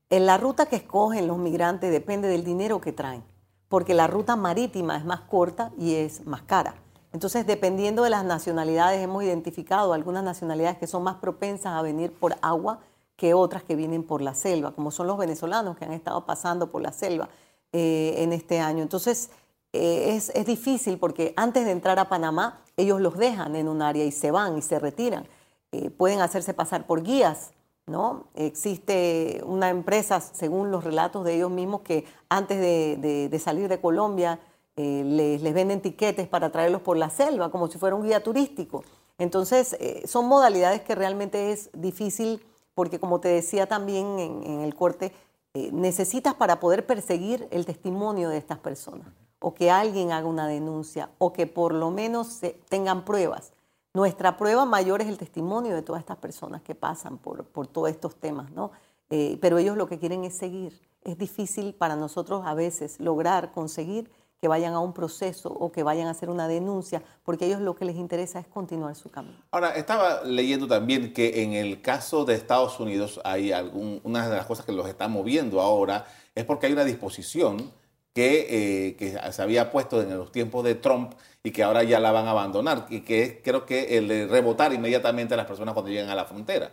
En 0.09 0.25
la 0.25 0.38
ruta 0.38 0.66
que 0.66 0.77
escogen 0.77 1.27
los 1.27 1.37
migrantes 1.37 1.90
depende 1.90 2.29
del 2.29 2.45
dinero 2.45 2.81
que 2.81 2.92
traen, 2.92 3.25
porque 3.69 3.92
la 3.92 4.07
ruta 4.07 4.37
marítima 4.37 4.97
es 4.97 5.05
más 5.05 5.23
corta 5.23 5.73
y 5.77 5.95
es 5.95 6.25
más 6.27 6.42
cara. 6.42 6.77
Entonces, 7.12 7.45
dependiendo 7.45 8.05
de 8.05 8.11
las 8.11 8.25
nacionalidades, 8.25 9.03
hemos 9.03 9.25
identificado 9.25 9.92
algunas 9.92 10.23
nacionalidades 10.23 10.79
que 10.79 10.87
son 10.87 11.03
más 11.03 11.16
propensas 11.16 11.73
a 11.73 11.83
venir 11.83 12.12
por 12.12 12.37
agua 12.40 12.79
que 13.16 13.35
otras 13.35 13.64
que 13.64 13.75
vienen 13.75 14.05
por 14.05 14.23
la 14.23 14.35
selva, 14.35 14.73
como 14.73 14.92
son 14.92 15.09
los 15.09 15.19
venezolanos 15.19 15.77
que 15.77 15.87
han 15.87 15.92
estado 15.92 16.25
pasando 16.25 16.71
por 16.71 16.83
la 16.83 16.92
selva 16.92 17.29
eh, 17.73 18.14
en 18.19 18.33
este 18.33 18.61
año. 18.61 18.83
Entonces, 18.83 19.31
eh, 19.73 20.14
es, 20.14 20.31
es 20.35 20.47
difícil 20.47 20.99
porque 20.99 21.33
antes 21.37 21.64
de 21.64 21.73
entrar 21.73 21.99
a 21.99 22.09
Panamá, 22.09 22.61
ellos 22.77 23.01
los 23.01 23.16
dejan 23.16 23.57
en 23.57 23.66
un 23.66 23.83
área 23.83 24.05
y 24.05 24.12
se 24.12 24.31
van 24.31 24.57
y 24.57 24.62
se 24.62 24.79
retiran. 24.79 25.27
Eh, 25.73 25.90
pueden 25.90 26.21
hacerse 26.21 26.55
pasar 26.55 26.87
por 26.87 27.03
guías 27.03 27.51
¿no? 27.87 28.25
Existe 28.35 29.40
una 29.44 29.70
empresa, 29.70 30.20
según 30.20 30.70
los 30.70 30.83
relatos 30.83 31.25
de 31.25 31.37
ellos 31.37 31.51
mismos, 31.51 31.83
que 31.83 32.05
antes 32.29 32.59
de, 32.61 33.40
salir 33.42 33.68
de 33.68 33.81
Colombia 33.81 34.40
eh, 34.77 35.03
les, 35.05 35.55
venden 35.55 35.81
tiquetes 35.81 36.27
para 36.27 36.51
traerlos 36.51 36.83
por 36.83 36.96
la 36.96 37.11
selva, 37.11 37.51
como 37.51 37.68
si 37.68 37.79
fuera 37.79 37.94
un 37.94 38.03
guía 38.03 38.22
turístico. 38.22 38.83
Entonces, 39.18 39.77
eh, 39.79 40.03
son 40.07 40.27
modalidades 40.27 40.83
que 40.83 40.96
realmente 40.96 41.53
es 41.53 41.70
difícil, 41.72 42.44
porque 42.75 42.99
como 42.99 43.20
te 43.20 43.29
decía 43.29 43.66
también 43.66 44.18
en, 44.18 44.61
el 44.61 44.75
corte, 44.75 45.12
eh, 45.55 45.70
necesitas 45.72 46.35
para 46.35 46.59
poder 46.59 46.87
perseguir 46.87 47.46
el 47.53 47.64
testimonio 47.66 48.29
de 48.31 48.38
estas 48.38 48.59
personas, 48.59 49.07
o 49.38 49.55
que 49.55 49.70
alguien 49.70 50.11
haga 50.11 50.27
una 50.27 50.49
denuncia, 50.49 51.11
o 51.18 51.33
que 51.33 51.46
por 51.46 51.72
lo 51.72 51.92
menos 51.92 52.40
tengan 52.68 53.05
pruebas. 53.05 53.53
Nuestra 53.96 54.37
prueba 54.37 54.66
mayor 54.66 55.00
es 55.00 55.09
el 55.09 55.16
testimonio 55.16 55.74
de 55.74 55.80
todas 55.80 56.00
estas 56.00 56.18
personas 56.18 56.61
que 56.61 56.74
pasan 56.74 57.16
por, 57.16 57.46
por 57.46 57.66
todos 57.66 57.88
estos 57.88 58.14
temas, 58.14 58.50
¿no? 58.50 58.70
Eh, 59.09 59.38
pero 59.40 59.56
ellos 59.56 59.74
lo 59.74 59.88
que 59.88 59.98
quieren 59.98 60.22
es 60.24 60.37
seguir. 60.37 60.78
Es 61.02 61.16
difícil 61.16 61.72
para 61.72 61.96
nosotros 61.96 62.42
a 62.44 62.52
veces 62.52 63.00
lograr 63.00 63.52
conseguir 63.52 64.11
que 64.38 64.48
vayan 64.48 64.74
a 64.74 64.80
un 64.80 64.92
proceso 64.92 65.48
o 65.48 65.72
que 65.72 65.82
vayan 65.82 66.09
a 66.09 66.11
hacer 66.11 66.28
una 66.28 66.46
denuncia, 66.46 67.02
porque 67.24 67.46
a 67.46 67.48
ellos 67.48 67.62
lo 67.62 67.74
que 67.74 67.87
les 67.87 67.96
interesa 67.96 68.38
es 68.38 68.46
continuar 68.46 68.94
su 68.96 69.09
camino. 69.09 69.38
Ahora, 69.50 69.70
estaba 69.70 70.24
leyendo 70.24 70.68
también 70.68 71.14
que 71.14 71.42
en 71.42 71.54
el 71.54 71.80
caso 71.80 72.26
de 72.26 72.35
Estados 72.35 72.78
Unidos 72.78 73.18
hay 73.24 73.50
algún, 73.52 74.02
una 74.04 74.28
de 74.28 74.37
las 74.37 74.44
cosas 74.44 74.66
que 74.66 74.72
los 74.72 74.87
está 74.87 75.09
moviendo 75.09 75.59
ahora 75.62 76.04
es 76.35 76.44
porque 76.44 76.66
hay 76.66 76.74
una 76.74 76.85
disposición 76.85 77.72
que, 78.16 78.46
eh, 78.88 78.96
que 78.96 79.11
se 79.31 79.42
había 79.42 79.70
puesto 79.70 80.00
en 80.00 80.16
los 80.16 80.33
tiempos 80.33 80.64
de 80.64 80.74
Trump 80.74 81.12
y 81.42 81.50
que 81.50 81.62
ahora 81.62 81.83
ya 81.83 82.00
la 82.00 82.12
van 82.12 82.26
a 82.26 82.31
abandonar, 82.31 82.87
y 82.88 83.02
que 83.02 83.42
creo 83.44 83.66
que 83.66 83.98
el 83.98 84.09
de 84.09 84.26
rebotar 84.26 84.72
inmediatamente 84.72 85.35
a 85.35 85.37
las 85.37 85.44
personas 85.44 85.74
cuando 85.74 85.90
lleguen 85.90 86.09
a 86.09 86.14
la 86.14 86.24
frontera. 86.24 86.72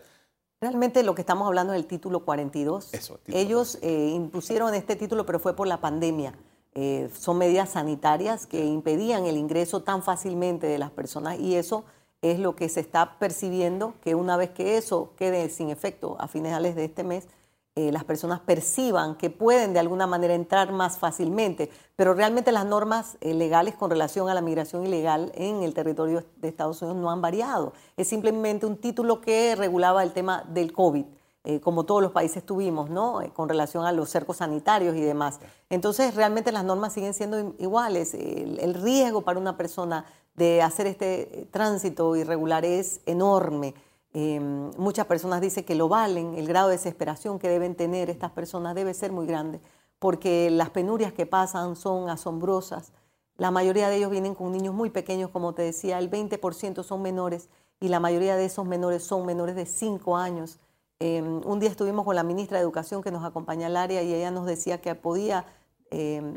Realmente 0.61 1.03
lo 1.03 1.13
que 1.13 1.21
estamos 1.21 1.45
hablando 1.45 1.73
es 1.73 1.81
el 1.81 1.85
título 1.85 2.21
42. 2.21 2.93
Eso, 2.93 3.19
Ellos 3.27 3.77
eh, 3.81 4.11
impusieron 4.15 4.73
este 4.73 4.95
título, 4.95 5.25
pero 5.25 5.37
fue 5.37 5.53
por 5.53 5.67
la 5.67 5.81
pandemia. 5.81 6.33
Eh, 6.75 7.09
son 7.13 7.39
medidas 7.39 7.71
sanitarias 7.71 8.47
que 8.47 8.63
impedían 8.63 9.25
el 9.25 9.35
ingreso 9.35 9.83
tan 9.83 10.01
fácilmente 10.01 10.65
de 10.65 10.77
las 10.77 10.91
personas 10.91 11.37
y 11.41 11.55
eso 11.55 11.83
es 12.21 12.39
lo 12.39 12.55
que 12.55 12.69
se 12.69 12.79
está 12.79 13.19
percibiendo, 13.19 13.95
que 14.01 14.15
una 14.15 14.37
vez 14.37 14.51
que 14.51 14.77
eso 14.77 15.11
quede 15.17 15.49
sin 15.49 15.69
efecto 15.69 16.15
a 16.19 16.29
finales 16.29 16.77
de 16.77 16.85
este 16.85 17.03
mes, 17.03 17.27
eh, 17.75 17.91
las 17.91 18.03
personas 18.03 18.39
perciban 18.39 19.15
que 19.15 19.31
pueden 19.31 19.73
de 19.73 19.79
alguna 19.79 20.05
manera 20.05 20.35
entrar 20.35 20.71
más 20.71 20.99
fácilmente, 20.99 21.71
pero 21.95 22.13
realmente 22.13 22.51
las 22.51 22.67
normas 22.67 23.17
eh, 23.19 23.33
legales 23.33 23.73
con 23.73 23.89
relación 23.89 24.29
a 24.29 24.35
la 24.35 24.41
migración 24.41 24.85
ilegal 24.85 25.31
en 25.33 25.63
el 25.63 25.73
territorio 25.73 26.23
de 26.37 26.47
Estados 26.49 26.83
Unidos 26.83 27.01
no 27.01 27.09
han 27.09 27.23
variado. 27.23 27.73
Es 27.97 28.07
simplemente 28.07 28.67
un 28.67 28.77
título 28.77 29.21
que 29.21 29.55
regulaba 29.55 30.03
el 30.03 30.11
tema 30.11 30.43
del 30.49 30.71
COVID. 30.71 31.05
Eh, 31.45 31.59
como 31.61 31.83
todos 31.83 32.01
los 32.01 32.11
países 32.11 32.45
tuvimos, 32.45 32.91
¿no? 32.91 33.19
con 33.33 33.49
relación 33.49 33.85
a 33.85 33.91
los 33.91 34.09
cercos 34.09 34.37
sanitarios 34.37 34.95
y 34.95 35.01
demás. 35.01 35.39
Entonces, 35.69 36.13
realmente 36.15 36.51
las 36.51 36.63
normas 36.63 36.93
siguen 36.93 37.15
siendo 37.15 37.55
iguales. 37.57 38.13
el 38.13 38.75
riesgo 38.75 39.23
para 39.23 39.39
una 39.39 39.57
persona 39.57 40.05
de 40.35 40.61
hacer 40.61 40.87
este 40.87 41.47
tránsito 41.51 42.15
irregular 42.15 42.65
es 42.65 43.01
enorme. 43.05 43.73
Em, 44.13 44.69
muchas 44.77 45.07
personas 45.07 45.41
dicen 45.41 45.63
que 45.65 45.73
lo 45.73 45.89
valen, 45.89 46.35
el 46.35 46.47
grado 46.47 46.69
de 46.69 46.75
desesperación 46.75 47.39
que 47.39 47.49
deben 47.49 47.75
tener 47.75 48.11
estas 48.11 48.31
personas 48.31 48.75
debe 48.75 48.93
ser 48.93 49.11
muy 49.11 49.25
grande, 49.25 49.59
porque 49.97 50.51
las 50.51 50.69
penurias 50.69 51.13
que 51.13 51.25
pasan 51.25 51.75
son 51.75 52.09
asombrosas. 52.09 52.93
La 53.37 53.49
mayoría 53.49 53.89
de 53.89 53.97
ellos 53.97 54.11
vienen 54.11 54.35
con 54.35 54.51
niños 54.51 54.75
muy 54.75 54.91
pequeños, 54.91 55.31
como 55.31 55.53
te 55.53 55.63
decía, 55.63 55.97
el 55.97 56.11
20% 56.11 56.83
son 56.83 57.01
menores 57.01 57.49
y 57.79 57.87
la 57.87 57.99
mayoría 57.99 58.35
de 58.35 58.45
esos 58.45 58.65
menores 58.65 59.03
son 59.03 59.25
menores 59.25 59.55
de 59.55 59.65
5 59.65 60.15
años. 60.15 60.59
Em, 60.99 61.41
un 61.45 61.59
día 61.59 61.69
estuvimos 61.69 62.05
con 62.05 62.15
la 62.15 62.23
ministra 62.23 62.59
de 62.59 62.63
Educación 62.63 63.01
que 63.01 63.11
nos 63.11 63.25
acompaña 63.25 63.65
al 63.67 63.75
área 63.75 64.03
y 64.03 64.13
ella 64.13 64.29
nos 64.29 64.45
decía 64.45 64.79
que 64.79 64.93
podía 64.93 65.45
em, 65.89 66.35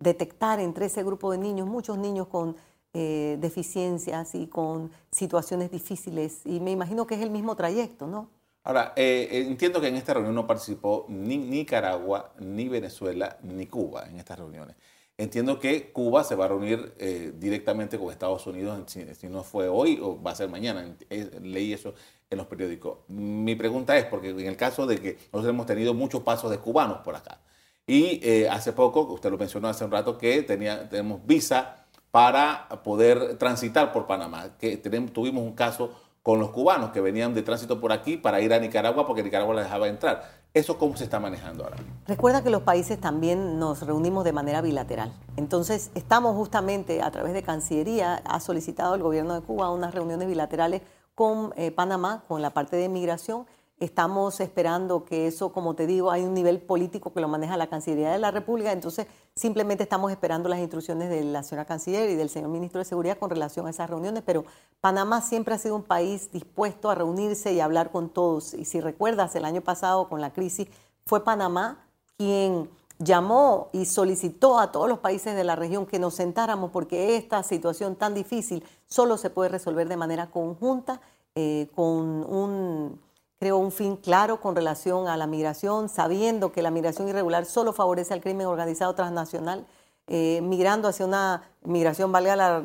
detectar 0.00 0.58
entre 0.60 0.86
ese 0.86 1.04
grupo 1.04 1.30
de 1.30 1.38
niños 1.38 1.68
muchos 1.68 1.98
niños 1.98 2.26
con 2.26 2.56
eh, 2.92 3.36
deficiencias 3.38 4.34
y 4.34 4.48
con 4.48 4.90
situaciones 5.12 5.70
difíciles. 5.70 6.40
Y 6.44 6.58
me 6.58 6.72
imagino 6.72 7.06
que 7.06 7.14
es 7.14 7.20
el 7.20 7.30
mismo 7.30 7.54
trayecto, 7.54 8.08
¿no? 8.08 8.28
Ahora, 8.64 8.94
eh, 8.96 9.28
eh, 9.30 9.46
entiendo 9.46 9.80
que 9.80 9.86
en 9.86 9.94
esta 9.94 10.12
reunión 10.12 10.34
no 10.34 10.44
participó 10.44 11.06
ni 11.08 11.38
Nicaragua, 11.38 12.32
ni 12.40 12.68
Venezuela, 12.68 13.38
ni 13.44 13.68
Cuba 13.68 14.08
en 14.10 14.18
estas 14.18 14.40
reuniones. 14.40 14.74
entiendo 15.16 15.60
que 15.60 15.92
Cuba 15.92 16.24
se 16.24 16.34
va 16.34 16.46
a 16.46 16.48
reunir 16.48 16.94
directamente 17.38 17.96
con 17.96 18.10
Estados 18.10 18.44
Unidos, 18.46 18.82
si, 18.86 19.14
si, 19.14 19.28
no 19.28 19.44
fue 19.44 19.68
hoy 19.68 20.00
o 20.02 20.20
va 20.20 20.32
a 20.32 20.34
ser 20.34 20.48
mañana. 20.48 20.96
leí 21.42 21.72
eso 21.72 21.94
en 22.28 22.38
los 22.38 22.48
periódicos. 22.48 22.98
Mi 23.06 23.54
pregunta 23.54 23.96
es, 23.98 24.06
porque 24.06 24.30
en 24.30 24.40
el 24.40 24.56
caso 24.56 24.86
de 24.86 24.98
que 24.98 25.14
nosotros 25.32 25.50
hemos 25.50 25.66
tenido 25.66 25.94
muchos 25.94 26.22
pasos 26.22 26.50
de 26.50 26.58
cubanos 26.58 26.98
por 27.04 27.14
acá, 27.14 27.40
y 27.86 28.46
hace 28.46 28.72
poco, 28.72 29.02
usted 29.02 29.30
lo 29.30 29.38
mencionó 29.38 29.68
hace 29.68 29.84
un 29.84 29.92
rato, 29.92 30.18
que 30.18 30.42
tenía, 30.42 30.88
tenemos 30.88 31.24
visa 31.24 31.79
para 32.10 32.68
poder 32.82 33.36
transitar 33.38 33.92
por 33.92 34.06
Panamá, 34.06 34.50
que 34.58 34.76
tuvimos 34.76 35.42
un 35.42 35.52
caso 35.52 35.90
con 36.22 36.38
los 36.38 36.50
cubanos 36.50 36.90
que 36.90 37.00
venían 37.00 37.34
de 37.34 37.42
tránsito 37.42 37.80
por 37.80 37.92
aquí 37.92 38.16
para 38.16 38.40
ir 38.40 38.52
a 38.52 38.58
Nicaragua 38.58 39.06
porque 39.06 39.22
Nicaragua 39.22 39.54
les 39.54 39.64
dejaba 39.64 39.88
entrar. 39.88 40.40
¿Eso 40.52 40.78
cómo 40.78 40.96
se 40.96 41.04
está 41.04 41.20
manejando 41.20 41.64
ahora? 41.64 41.76
Recuerda 42.08 42.42
que 42.42 42.50
los 42.50 42.62
países 42.62 43.00
también 43.00 43.58
nos 43.58 43.82
reunimos 43.82 44.24
de 44.24 44.32
manera 44.32 44.60
bilateral. 44.60 45.12
Entonces, 45.36 45.92
estamos 45.94 46.34
justamente 46.34 47.02
a 47.02 47.10
través 47.12 47.32
de 47.34 47.42
Cancillería, 47.42 48.16
ha 48.24 48.40
solicitado 48.40 48.96
el 48.96 49.02
gobierno 49.02 49.34
de 49.34 49.42
Cuba 49.42 49.70
unas 49.70 49.94
reuniones 49.94 50.26
bilaterales 50.26 50.82
con 51.14 51.52
eh, 51.56 51.70
Panamá, 51.70 52.24
con 52.26 52.42
la 52.42 52.50
parte 52.50 52.76
de 52.76 52.88
migración, 52.88 53.46
Estamos 53.80 54.40
esperando 54.40 55.06
que 55.06 55.26
eso, 55.26 55.54
como 55.54 55.74
te 55.74 55.86
digo, 55.86 56.10
hay 56.10 56.22
un 56.22 56.34
nivel 56.34 56.60
político 56.60 57.14
que 57.14 57.20
lo 57.22 57.28
maneja 57.28 57.56
la 57.56 57.68
Cancillería 57.68 58.10
de 58.10 58.18
la 58.18 58.30
República, 58.30 58.72
entonces 58.72 59.06
simplemente 59.34 59.84
estamos 59.84 60.10
esperando 60.10 60.50
las 60.50 60.58
instrucciones 60.58 61.08
de 61.08 61.24
la 61.24 61.42
señora 61.42 61.64
canciller 61.64 62.10
y 62.10 62.14
del 62.14 62.28
señor 62.28 62.50
ministro 62.50 62.78
de 62.80 62.84
Seguridad 62.84 63.18
con 63.18 63.30
relación 63.30 63.66
a 63.66 63.70
esas 63.70 63.88
reuniones, 63.88 64.22
pero 64.26 64.44
Panamá 64.82 65.22
siempre 65.22 65.54
ha 65.54 65.58
sido 65.58 65.76
un 65.76 65.82
país 65.82 66.30
dispuesto 66.30 66.90
a 66.90 66.94
reunirse 66.94 67.54
y 67.54 67.60
hablar 67.60 67.90
con 67.90 68.10
todos. 68.10 68.52
Y 68.52 68.66
si 68.66 68.82
recuerdas, 68.82 69.34
el 69.34 69.46
año 69.46 69.62
pasado 69.62 70.10
con 70.10 70.20
la 70.20 70.34
crisis 70.34 70.68
fue 71.06 71.24
Panamá 71.24 71.82
quien 72.18 72.68
llamó 72.98 73.70
y 73.72 73.86
solicitó 73.86 74.58
a 74.58 74.72
todos 74.72 74.90
los 74.90 74.98
países 74.98 75.34
de 75.34 75.42
la 75.42 75.56
región 75.56 75.86
que 75.86 75.98
nos 75.98 76.12
sentáramos 76.12 76.70
porque 76.70 77.16
esta 77.16 77.42
situación 77.42 77.96
tan 77.96 78.12
difícil 78.12 78.62
solo 78.86 79.16
se 79.16 79.30
puede 79.30 79.48
resolver 79.48 79.88
de 79.88 79.96
manera 79.96 80.30
conjunta 80.30 81.00
eh, 81.34 81.68
con 81.74 81.96
un 82.30 83.00
creo, 83.40 83.56
un 83.56 83.72
fin 83.72 83.96
claro 83.96 84.38
con 84.38 84.54
relación 84.54 85.08
a 85.08 85.16
la 85.16 85.26
migración, 85.26 85.88
sabiendo 85.88 86.52
que 86.52 86.60
la 86.60 86.70
migración 86.70 87.08
irregular 87.08 87.46
solo 87.46 87.72
favorece 87.72 88.12
al 88.12 88.20
crimen 88.20 88.46
organizado 88.46 88.94
transnacional, 88.94 89.66
eh, 90.06 90.40
migrando 90.42 90.88
hacia 90.88 91.06
una 91.06 91.42
migración, 91.64 92.12
valga 92.12 92.36
la 92.36 92.62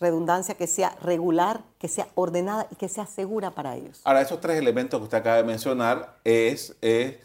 redundancia, 0.00 0.54
que 0.54 0.66
sea 0.66 0.96
regular, 1.02 1.60
que 1.78 1.88
sea 1.88 2.08
ordenada 2.14 2.66
y 2.70 2.76
que 2.76 2.88
sea 2.88 3.04
segura 3.06 3.50
para 3.50 3.76
ellos. 3.76 4.00
Ahora, 4.04 4.22
esos 4.22 4.40
tres 4.40 4.56
elementos 4.56 4.98
que 4.98 5.04
usted 5.04 5.18
acaba 5.18 5.36
de 5.36 5.44
mencionar 5.44 6.16
es, 6.24 6.74
eh, 6.80 7.20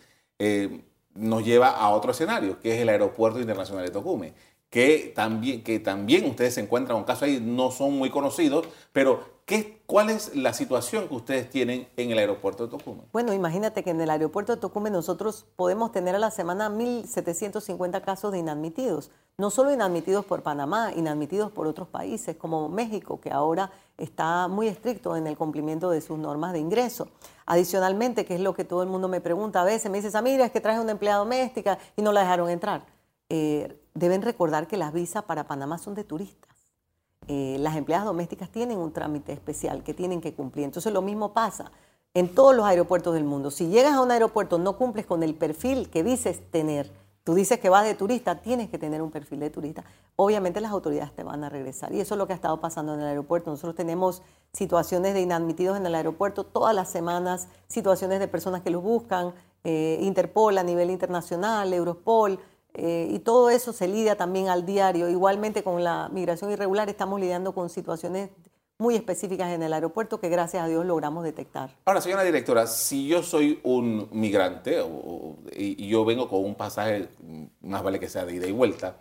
nos 1.16 1.46
lleva 1.46 1.70
a 1.70 1.90
otro 1.92 2.12
escenario, 2.12 2.60
que 2.60 2.76
es 2.76 2.82
el 2.82 2.90
Aeropuerto 2.90 3.40
Internacional 3.40 3.86
de 3.86 3.92
Tocume 3.92 4.34
que 4.72 5.12
también, 5.14 5.64
que 5.64 5.80
también 5.80 6.26
ustedes 6.26 6.54
se 6.56 6.62
encuentran 6.62 6.98
con 6.98 7.04
casos 7.04 7.24
ahí, 7.24 7.42
no 7.42 7.72
son 7.72 7.98
muy 7.98 8.10
conocidos, 8.10 8.68
pero 8.94 9.22
¿qué, 9.46 9.82
¿cuál 9.86 10.10
es 10.10 10.36
la 10.36 10.54
situación 10.54 11.08
que 11.08 11.16
ustedes 11.16 11.50
tienen 11.50 11.88
en 11.98 12.12
el 12.12 12.18
aeropuerto 12.18 12.66
de 12.66 12.78
Tocumen? 12.78 13.06
Bueno, 13.12 13.34
imagínate 13.34 13.84
que 13.84 13.90
en 13.90 14.02
el 14.02 14.10
aeropuerto 14.10 14.56
de 14.56 14.62
Tocumen 14.62 14.94
nosotros 14.94 15.46
podemos 15.56 15.92
tener 15.92 16.16
a 16.16 16.20
la 16.20 16.32
semana 16.32 16.70
1.750 16.70 18.02
casos 18.02 18.32
de 18.32 18.40
inadmitidos, 18.40 19.12
no 19.38 19.50
solo 19.50 19.72
inadmitidos 19.72 20.26
por 20.26 20.44
Panamá, 20.44 20.92
inadmitidos 20.96 21.52
por 21.52 21.68
otros 21.68 21.88
países 21.88 22.36
como 22.36 22.70
México, 22.70 23.20
que 23.20 23.32
ahora 23.32 23.72
está 23.98 24.48
muy 24.48 24.68
estricto 24.68 25.16
en 25.16 25.28
el 25.28 25.38
cumplimiento 25.38 25.90
de 25.90 26.02
sus 26.02 26.18
normas 26.18 26.54
de 26.54 26.60
ingreso. 26.60 27.08
Adicionalmente, 27.46 28.26
que 28.26 28.36
es 28.36 28.42
lo 28.42 28.54
que 28.54 28.64
todo 28.64 28.84
el 28.84 28.90
mundo 28.90 29.08
me 29.08 29.22
pregunta 29.22 29.62
a 29.62 29.66
veces, 29.66 29.92
me 29.92 30.02
dice, 30.02 30.16
ah, 30.18 30.22
mira, 30.22 30.46
es 30.46 30.52
que 30.52 30.62
traje 30.62 30.80
una 30.80 30.92
empleada 30.92 31.20
doméstica 31.20 31.78
y 31.96 32.02
no 32.02 32.12
la 32.12 32.22
dejaron 32.22 32.50
entrar. 32.50 32.86
Eh, 33.30 33.80
deben 33.94 34.22
recordar 34.22 34.68
que 34.68 34.78
las 34.78 34.94
visas 34.94 35.24
para 35.24 35.46
Panamá 35.46 35.78
son 35.78 35.96
de 35.96 36.04
turistas. 36.04 36.51
Eh, 37.28 37.58
las 37.60 37.76
empleadas 37.76 38.06
domésticas 38.06 38.50
tienen 38.50 38.78
un 38.78 38.92
trámite 38.92 39.32
especial 39.32 39.84
que 39.84 39.94
tienen 39.94 40.22
que 40.22 40.34
cumplir. 40.34 40.66
Entonces 40.66 40.92
lo 40.92 41.02
mismo 41.02 41.34
pasa 41.34 41.72
en 42.14 42.34
todos 42.34 42.56
los 42.56 42.66
aeropuertos 42.66 43.14
del 43.14 43.24
mundo. 43.24 43.52
Si 43.52 43.68
llegas 43.68 43.94
a 43.94 44.02
un 44.02 44.12
aeropuerto, 44.12 44.58
no 44.58 44.78
cumples 44.78 45.06
con 45.06 45.24
el 45.24 45.36
perfil 45.36 45.90
que 45.90 46.04
dices 46.04 46.42
tener. 46.52 46.92
Tú 47.24 47.36
dices 47.36 47.60
que 47.60 47.70
vas 47.70 47.84
de 47.84 47.94
turista, 47.94 48.42
tienes 48.42 48.70
que 48.70 48.80
tener 48.80 49.02
un 49.02 49.12
perfil 49.12 49.40
de 49.40 49.52
turista. 49.52 49.84
Obviamente 50.16 50.60
las 50.60 50.72
autoridades 50.72 51.14
te 51.16 51.24
van 51.24 51.44
a 51.44 51.50
regresar. 51.50 51.94
Y 51.94 52.00
eso 52.00 52.16
es 52.16 52.18
lo 52.18 52.26
que 52.26 52.34
ha 52.34 52.36
estado 52.36 52.60
pasando 52.60 52.96
en 52.96 53.02
el 53.02 53.06
aeropuerto. 53.06 53.52
Nosotros 53.52 53.76
tenemos 53.76 54.24
situaciones 54.54 55.14
de 55.14 55.22
inadmitidos 55.22 55.78
en 55.78 55.86
el 55.86 55.94
aeropuerto 55.94 56.44
todas 56.44 56.74
las 56.74 56.90
semanas, 56.90 57.48
situaciones 57.68 58.20
de 58.20 58.28
personas 58.28 58.62
que 58.62 58.72
los 58.72 58.82
buscan, 58.82 59.34
eh, 59.64 60.00
Interpol 60.02 60.58
a 60.58 60.64
nivel 60.64 60.90
internacional, 60.90 61.72
Europol. 61.72 62.40
Eh, 62.74 63.08
y 63.10 63.20
todo 63.20 63.50
eso 63.50 63.74
se 63.74 63.88
lidia 63.88 64.16
también 64.16 64.48
al 64.48 64.66
diario. 64.66 65.10
Igualmente 65.10 65.64
con 65.64 65.84
la 65.84 66.10
migración 66.10 66.52
irregular 66.52 66.90
estamos 66.90 67.20
lidiando 67.20 67.54
con 67.54 67.70
situaciones 67.70 68.30
muy 68.82 68.96
específicas 68.96 69.52
en 69.52 69.62
el 69.62 69.74
aeropuerto 69.74 70.20
que 70.20 70.28
gracias 70.28 70.64
a 70.64 70.68
Dios 70.68 70.84
logramos 70.86 71.24
detectar. 71.24 71.70
Ahora, 71.86 72.02
señora 72.02 72.24
directora, 72.24 72.66
si 72.66 73.08
yo 73.08 73.22
soy 73.22 73.60
un 73.64 74.10
migrante 74.12 74.84
y, 75.56 75.88
yo 75.88 76.04
vengo 76.04 76.28
con 76.28 76.44
un 76.44 76.56
pasaje, 76.56 77.10
más 77.62 77.84
vale 77.84 78.00
que 78.00 78.10
sea 78.10 78.26
de 78.26 78.34
ida 78.34 78.48
y 78.48 78.52
vuelta, 78.52 78.98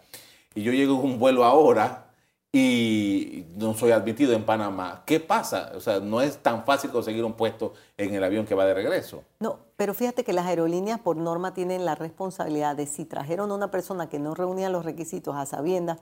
y 0.55 0.63
yo 0.63 0.73
llego 0.73 1.01
en 1.01 1.13
un 1.13 1.19
vuelo 1.19 1.45
ahora, 1.45 2.10
y 2.53 3.47
no 3.57 3.75
soy 3.75 3.93
admitido 3.93 4.33
en 4.33 4.45
Panamá, 4.45 5.05
¿qué 5.07 5.21
pasa? 5.21 5.71
O 5.77 5.81
sea, 5.81 6.01
no 6.01 6.21
es 6.21 6.39
tan 6.39 6.65
fácil 6.65 6.91
conseguir 6.91 7.25
un 7.25 7.35
puesto 7.35 7.75
en 7.97 8.13
el 8.13 8.25
avión 8.25 8.45
que 8.45 8.57
va 8.57 8.65
de 8.65 8.75
regreso. 8.75 9.23
No, 9.39 9.59
pero 9.77 9.95
fíjate 9.95 10.25
que 10.25 10.33
las 10.33 10.47
aerolíneas 10.47 10.99
por 10.99 11.17
norma 11.17 11.55
tienen 11.55 11.85
la 11.85 11.95
responsabilidad 11.95 12.75
de 12.75 12.87
si 12.87 13.05
trajeron 13.05 13.53
a 13.53 13.55
una 13.55 13.71
persona 13.71 14.09
que 14.09 14.19
no 14.19 14.35
reunía 14.35 14.69
los 14.69 14.85
requisitos 14.85 15.37
a 15.37 15.47
sabiendas, 15.47 15.99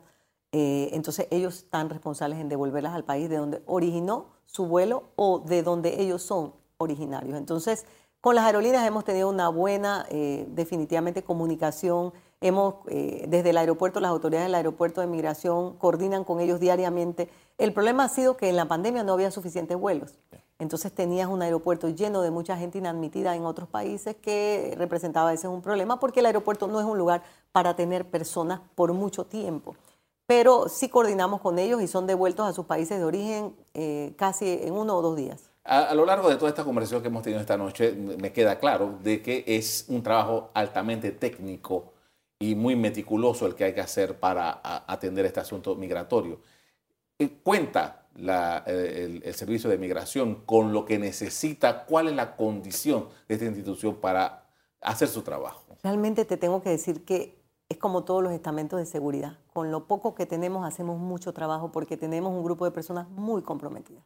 eh, 0.52 0.88
entonces 0.92 1.28
ellos 1.30 1.58
están 1.58 1.90
responsables 1.90 2.38
en 2.38 2.48
devolverlas 2.48 2.94
al 2.94 3.04
país 3.04 3.28
de 3.28 3.36
donde 3.36 3.62
originó 3.66 4.30
su 4.46 4.64
vuelo 4.64 5.10
o 5.16 5.40
de 5.40 5.62
donde 5.62 6.00
ellos 6.00 6.22
son 6.22 6.54
originarios. 6.78 7.36
Entonces, 7.36 7.84
con 8.22 8.34
las 8.34 8.46
aerolíneas 8.46 8.86
hemos 8.86 9.04
tenido 9.04 9.28
una 9.28 9.50
buena, 9.50 10.06
eh, 10.08 10.46
definitivamente, 10.48 11.22
comunicación 11.22 12.14
Hemos, 12.40 12.76
eh, 12.86 13.24
desde 13.28 13.50
el 13.50 13.56
aeropuerto, 13.56 13.98
las 13.98 14.10
autoridades 14.10 14.46
del 14.46 14.54
aeropuerto 14.54 15.00
de 15.00 15.08
migración 15.08 15.76
coordinan 15.76 16.22
con 16.22 16.40
ellos 16.40 16.60
diariamente. 16.60 17.28
El 17.58 17.72
problema 17.72 18.04
ha 18.04 18.08
sido 18.08 18.36
que 18.36 18.48
en 18.48 18.56
la 18.56 18.66
pandemia 18.66 19.02
no 19.02 19.14
había 19.14 19.32
suficientes 19.32 19.76
vuelos. 19.76 20.14
Entonces 20.60 20.92
tenías 20.92 21.28
un 21.28 21.42
aeropuerto 21.42 21.88
lleno 21.88 22.20
de 22.22 22.30
mucha 22.30 22.56
gente 22.56 22.78
inadmitida 22.78 23.34
en 23.34 23.44
otros 23.44 23.68
países 23.68 24.16
que 24.16 24.74
representaba 24.76 25.30
veces 25.30 25.46
un 25.46 25.62
problema 25.62 26.00
porque 26.00 26.20
el 26.20 26.26
aeropuerto 26.26 26.66
no 26.68 26.80
es 26.80 26.86
un 26.86 26.98
lugar 26.98 27.22
para 27.52 27.74
tener 27.74 28.08
personas 28.08 28.60
por 28.74 28.92
mucho 28.92 29.24
tiempo. 29.24 29.76
Pero 30.26 30.68
sí 30.68 30.88
coordinamos 30.88 31.40
con 31.40 31.58
ellos 31.58 31.80
y 31.80 31.88
son 31.88 32.06
devueltos 32.06 32.46
a 32.46 32.52
sus 32.52 32.66
países 32.66 32.98
de 32.98 33.04
origen 33.04 33.56
eh, 33.74 34.14
casi 34.16 34.60
en 34.62 34.74
uno 34.74 34.96
o 34.96 35.02
dos 35.02 35.16
días. 35.16 35.50
A, 35.64 35.84
a, 35.84 35.94
lo 35.94 36.04
largo 36.04 36.28
de 36.28 36.36
toda 36.36 36.50
esta 36.50 36.64
conversación 36.64 37.02
que 37.02 37.08
hemos 37.08 37.22
tenido 37.22 37.40
esta 37.40 37.56
noche, 37.56 37.92
me 37.92 38.32
queda 38.32 38.58
claro 38.58 38.98
de 39.02 39.22
que 39.22 39.44
es 39.46 39.86
un 39.88 40.02
trabajo 40.02 40.50
altamente 40.54 41.12
técnico 41.12 41.92
y 42.38 42.54
muy 42.54 42.76
meticuloso 42.76 43.46
el 43.46 43.54
que 43.54 43.64
hay 43.64 43.74
que 43.74 43.80
hacer 43.80 44.18
para 44.18 44.60
atender 44.86 45.26
este 45.26 45.40
asunto 45.40 45.74
migratorio. 45.74 46.40
Eh, 47.18 47.40
cuenta 47.42 48.06
el, 48.14 49.34
servicio 49.34 49.68
de 49.68 49.78
migración 49.78 50.42
con 50.46 50.72
lo 50.72 50.84
que 50.84 50.98
necesita, 50.98 51.84
cuál 51.84 52.08
es 52.08 52.14
la 52.14 52.36
condición 52.36 53.08
de 53.26 53.34
esta 53.34 53.46
institución 53.46 53.96
para 53.96 54.46
hacer 54.80 55.08
su 55.08 55.22
trabajo. 55.22 55.64
Realmente 55.82 56.24
te 56.24 56.36
tengo 56.36 56.62
que 56.62 56.70
decir 56.70 57.04
que 57.04 57.38
es 57.68 57.76
como 57.76 58.04
todos 58.04 58.22
los 58.22 58.32
estamentos 58.32 58.78
de 58.78 58.86
seguridad. 58.86 59.38
Con 59.52 59.70
lo 59.70 59.86
poco 59.86 60.14
que 60.14 60.26
tenemos 60.26 60.66
hacemos 60.66 60.98
mucho 60.98 61.32
trabajo 61.32 61.72
porque 61.72 61.96
tenemos 61.96 62.32
un 62.32 62.44
grupo 62.44 62.64
de 62.64 62.70
personas 62.70 63.08
muy 63.10 63.42
comprometidas. 63.42 64.04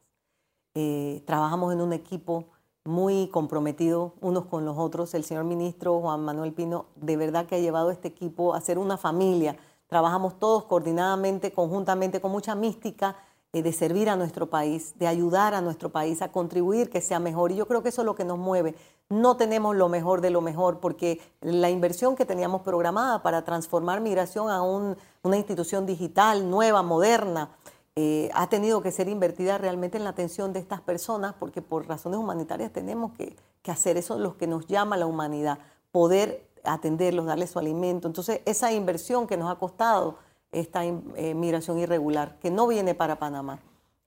Eh, 0.74 1.22
trabajamos 1.26 1.72
en 1.72 1.82
un 1.82 1.92
equipo 1.92 2.48
muy 2.84 3.28
comprometido 3.28 4.14
unos 4.20 4.46
con 4.46 4.64
los 4.64 4.76
otros. 4.78 5.14
El 5.14 5.24
señor 5.24 5.44
ministro 5.44 6.00
Juan 6.00 6.24
Manuel 6.24 6.52
Pino 6.52 6.86
de 6.96 7.16
verdad 7.16 7.46
que 7.46 7.56
ha 7.56 7.60
llevado 7.60 7.90
este 7.90 8.08
equipo 8.08 8.54
a 8.54 8.60
ser 8.60 8.78
una 8.78 8.96
familia. 8.96 9.56
Trabajamos 9.86 10.38
todos 10.38 10.64
coordinadamente, 10.64 11.52
conjuntamente, 11.52 12.20
con 12.20 12.32
mucha 12.32 12.54
mística 12.54 13.16
eh, 13.52 13.62
de 13.62 13.72
servir 13.72 14.08
a 14.08 14.16
nuestro 14.16 14.48
país, 14.48 14.94
de 14.98 15.06
ayudar 15.06 15.54
a 15.54 15.60
nuestro 15.60 15.90
país 15.90 16.22
a 16.22 16.32
contribuir 16.32 16.90
que 16.90 17.00
sea 17.00 17.20
mejor. 17.20 17.52
Y 17.52 17.56
yo 17.56 17.66
creo 17.66 17.82
que 17.82 17.90
eso 17.90 18.02
es 18.02 18.06
lo 18.06 18.14
que 18.14 18.24
nos 18.24 18.38
mueve. 18.38 18.74
No 19.10 19.36
tenemos 19.36 19.76
lo 19.76 19.88
mejor 19.88 20.22
de 20.22 20.30
lo 20.30 20.40
mejor 20.40 20.80
porque 20.80 21.20
la 21.42 21.68
inversión 21.68 22.16
que 22.16 22.24
teníamos 22.24 22.62
programada 22.62 23.22
para 23.22 23.44
transformar 23.44 24.00
migración 24.00 24.48
a 24.48 24.62
una 24.62 25.36
institución 25.36 25.84
digital, 25.84 26.48
nueva, 26.48 26.82
moderna, 26.82 27.50
eh, 27.94 28.30
ha 28.32 28.48
tenido 28.48 28.80
que 28.80 28.90
ser 28.90 29.08
invertida 29.08 29.58
realmente 29.58 29.98
en 29.98 30.04
la 30.04 30.10
atención 30.10 30.54
de 30.54 30.60
estas 30.60 30.80
personas, 30.80 31.34
porque 31.38 31.60
por 31.60 31.86
razones 31.86 32.18
humanitarias 32.18 32.72
tenemos 32.72 33.12
que, 33.12 33.36
hacer 33.66 33.96
eso, 33.96 34.18
lo 34.18 34.36
que 34.38 34.46
nos 34.46 34.66
llama 34.66 34.96
la 34.96 35.06
humanidad, 35.06 35.58
poder 35.90 36.48
atenderlos, 36.64 37.26
darles 37.26 37.50
su 37.50 37.58
alimento. 37.58 38.08
Entonces, 38.08 38.40
esa 38.44 38.72
inversión 38.72 39.26
que 39.26 39.36
nos 39.36 39.50
ha 39.50 39.56
costado 39.56 40.16
esta 40.52 40.84
eh, 40.84 41.34
migración 41.34 41.78
irregular, 41.78 42.38
que 42.40 42.50
no 42.50 42.66
viene 42.66 42.94
para 42.94 43.18
Panamá, 43.18 43.60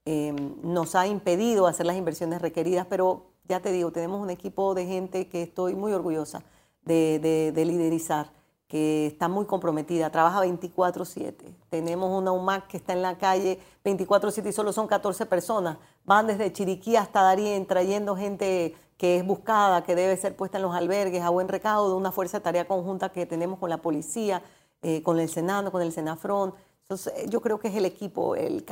em, 0.05 0.55
nos 0.63 0.95
ha 0.95 1.07
impedido 1.07 1.67
hacer 1.67 1.85
las 1.85 1.95
inversiones 1.95 2.41
requeridas, 2.41 2.87
pero 2.89 3.27
ya 3.47 3.59
te 3.59 3.71
digo, 3.71 3.91
tenemos 3.91 4.21
un 4.21 4.29
equipo 4.29 4.73
de 4.73 4.85
gente 4.85 5.27
que 5.29 5.43
estoy 5.43 5.75
muy 5.75 5.93
orgullosa 5.93 6.43
de 6.83 7.51
liderizar 7.55 8.31
que 8.67 9.07
está 9.07 9.27
muy 9.27 9.45
comprometida, 9.45 10.09
trabaja 10.09 10.41
24/7. 10.41 11.55
Tenemos 11.69 12.11
una 12.11 12.31
UMAC 12.31 12.67
que 12.67 12.77
está 12.77 12.93
en 12.93 13.01
la 13.01 13.17
calle 13.17 13.59
24/7 13.83 14.49
y 14.49 14.53
solo 14.53 14.73
son 14.73 14.87
14 14.87 15.25
personas. 15.25 15.77
Van 16.03 16.27
desde 16.27 16.51
Chiriquí 16.51 16.95
hasta 16.95 17.21
Darien 17.21 17.65
trayendo 17.67 18.15
gente 18.15 18.75
que 18.97 19.17
es 19.17 19.25
buscada, 19.25 19.83
que 19.83 19.93
debe 19.93 20.15
ser 20.17 20.35
puesta 20.35 20.57
en 20.57 20.63
los 20.63 20.73
albergues 20.73 21.21
a 21.21 21.29
buen 21.29 21.47
recaudo, 21.47 21.97
una 21.97 22.11
fuerza 22.11 22.39
de 22.39 22.43
tarea 22.43 22.67
conjunta 22.67 23.09
que 23.09 23.25
tenemos 23.25 23.59
con 23.59 23.69
la 23.69 23.77
policía, 23.77 24.41
eh, 24.81 25.03
con 25.03 25.19
el 25.19 25.29
Senado, 25.29 25.71
con 25.71 25.81
el 25.81 25.91
Senafrón. 25.91 26.53
Entonces, 26.87 27.13
eh, 27.17 27.25
yo 27.29 27.41
creo 27.41 27.59
que 27.59 27.67
es 27.67 27.75
el 27.75 27.85
equipo, 27.85 28.35
el, 28.35 28.63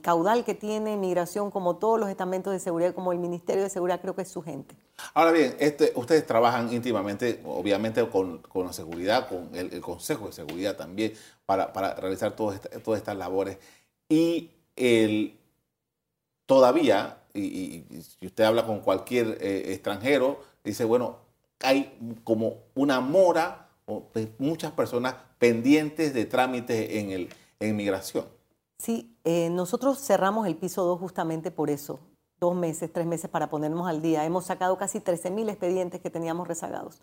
caudal 0.00 0.44
que 0.44 0.54
tiene 0.54 0.96
migración, 0.96 1.50
como 1.50 1.76
todos 1.76 1.98
los 1.98 2.08
estamentos 2.08 2.52
de 2.52 2.60
seguridad, 2.60 2.94
como 2.94 3.10
el 3.12 3.18
Ministerio 3.18 3.64
de 3.64 3.68
Seguridad, 3.68 4.00
creo 4.00 4.14
que 4.14 4.22
es 4.22 4.28
su 4.28 4.42
gente. 4.42 4.76
Ahora 5.12 5.32
bien, 5.32 5.56
este, 5.58 5.90
ustedes 5.96 6.24
trabajan 6.24 6.72
íntimamente, 6.72 7.40
obviamente, 7.44 8.08
con, 8.08 8.42
la 8.54 8.72
seguridad, 8.72 9.28
con 9.28 9.50
el, 9.56 9.80
Consejo 9.80 10.26
de 10.26 10.34
Seguridad 10.34 10.76
también, 10.76 11.14
para, 11.46 11.72
realizar 11.94 12.36
todas 12.36 12.60
estas 12.96 13.16
labores. 13.16 13.58
Y 14.08 14.52
el, 14.76 15.36
todavía, 16.46 17.22
y, 17.34 17.82
si 18.20 18.26
usted 18.26 18.44
habla 18.44 18.66
con 18.66 18.82
cualquier 18.82 19.36
eh, 19.40 19.72
extranjero, 19.72 20.38
dice, 20.62 20.84
bueno, 20.84 21.16
hay 21.58 22.20
como 22.22 22.58
una 22.76 23.00
mora, 23.00 23.68
muchas 24.38 24.70
personas 24.70 25.16
pendientes 25.40 26.14
de 26.14 26.24
trámites 26.24 26.90
en 26.90 27.10
el 27.10 27.28
en 27.60 27.76
migración. 27.76 28.26
Sí, 28.78 29.16
eh, 29.24 29.50
nosotros 29.50 29.98
cerramos 29.98 30.46
el 30.46 30.56
piso 30.56 30.84
2 30.84 31.00
justamente 31.00 31.50
por 31.50 31.70
eso, 31.70 32.00
dos 32.38 32.54
meses, 32.54 32.92
tres 32.92 33.06
meses 33.06 33.28
para 33.28 33.50
ponernos 33.50 33.88
al 33.88 34.00
día. 34.00 34.24
Hemos 34.24 34.46
sacado 34.46 34.78
casi 34.78 35.00
13 35.00 35.30
mil 35.30 35.48
expedientes 35.48 36.00
que 36.00 36.10
teníamos 36.10 36.46
rezagados. 36.46 37.00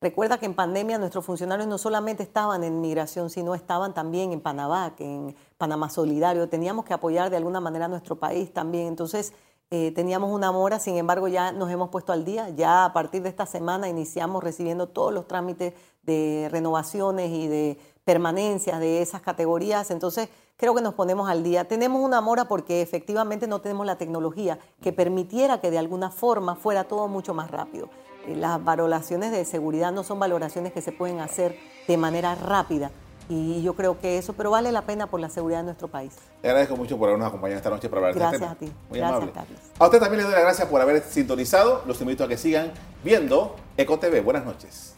Recuerda 0.00 0.38
que 0.38 0.46
en 0.46 0.54
pandemia 0.54 0.98
nuestros 0.98 1.24
funcionarios 1.24 1.66
no 1.66 1.78
solamente 1.78 2.22
estaban 2.22 2.62
en 2.62 2.80
migración, 2.80 3.30
sino 3.30 3.54
estaban 3.54 3.94
también 3.94 4.30
en 4.30 4.40
Panamá, 4.40 4.94
en 4.98 5.34
Panamá 5.56 5.88
Solidario. 5.88 6.48
Teníamos 6.48 6.84
que 6.84 6.92
apoyar 6.92 7.30
de 7.30 7.38
alguna 7.38 7.60
manera 7.60 7.86
a 7.86 7.88
nuestro 7.88 8.16
país 8.16 8.52
también. 8.52 8.88
Entonces, 8.88 9.32
eh, 9.70 9.90
teníamos 9.92 10.30
una 10.30 10.52
mora, 10.52 10.78
sin 10.78 10.96
embargo, 10.96 11.26
ya 11.26 11.50
nos 11.50 11.70
hemos 11.70 11.88
puesto 11.88 12.12
al 12.12 12.24
día. 12.24 12.50
Ya 12.50 12.84
a 12.84 12.92
partir 12.92 13.22
de 13.22 13.28
esta 13.28 13.46
semana 13.46 13.88
iniciamos 13.88 14.44
recibiendo 14.44 14.88
todos 14.88 15.12
los 15.12 15.26
trámites 15.26 15.74
de 16.04 16.48
renovaciones 16.52 17.30
y 17.32 17.48
de 17.48 17.78
permanencias 18.04 18.78
de 18.78 19.02
esas 19.02 19.22
categorías. 19.22 19.90
Entonces, 19.90 20.28
creo 20.56 20.72
que 20.72 20.82
nos 20.82 20.94
ponemos 20.94 21.28
al 21.28 21.42
día. 21.42 21.66
Tenemos 21.66 22.00
una 22.00 22.20
mora 22.20 22.46
porque 22.46 22.80
efectivamente 22.80 23.48
no 23.48 23.60
tenemos 23.60 23.86
la 23.86 23.96
tecnología 23.96 24.60
que 24.80 24.92
permitiera 24.92 25.60
que 25.60 25.72
de 25.72 25.78
alguna 25.78 26.12
forma 26.12 26.54
fuera 26.54 26.84
todo 26.84 27.08
mucho 27.08 27.34
más 27.34 27.50
rápido. 27.50 27.90
Eh, 28.28 28.36
las 28.36 28.62
valoraciones 28.62 29.32
de 29.32 29.44
seguridad 29.44 29.90
no 29.90 30.04
son 30.04 30.20
valoraciones 30.20 30.72
que 30.72 30.80
se 30.80 30.92
pueden 30.92 31.18
hacer 31.18 31.58
de 31.88 31.96
manera 31.96 32.36
rápida. 32.36 32.92
Y 33.28 33.62
yo 33.62 33.74
creo 33.74 33.98
que 33.98 34.18
eso, 34.18 34.32
pero 34.34 34.50
vale 34.50 34.70
la 34.70 34.82
pena 34.82 35.08
por 35.08 35.20
la 35.20 35.28
seguridad 35.28 35.58
de 35.60 35.64
nuestro 35.64 35.88
país. 35.88 36.12
Le 36.42 36.50
agradezco 36.50 36.76
mucho 36.76 36.96
por 36.96 37.08
habernos 37.08 37.28
acompañado 37.28 37.58
esta 37.58 37.70
noche 37.70 37.88
para 37.88 38.08
hablar 38.08 38.14
de 38.14 38.24
este 38.24 38.38
tema. 38.38 38.54
Gracias 38.54 38.70
a 38.70 38.74
ti. 38.74 38.88
Muy 38.88 38.98
gracias, 38.98 39.30
Carlos. 39.34 39.58
A 39.78 39.84
usted 39.84 39.98
también 39.98 40.18
le 40.18 40.24
doy 40.24 40.32
las 40.32 40.42
gracias 40.42 40.68
por 40.68 40.80
haber 40.80 41.02
sintonizado. 41.02 41.82
Los 41.86 42.00
invito 42.00 42.24
a 42.24 42.28
que 42.28 42.36
sigan 42.36 42.72
viendo 43.02 43.56
EcoTV. 43.76 44.22
Buenas 44.22 44.44
noches. 44.44 44.94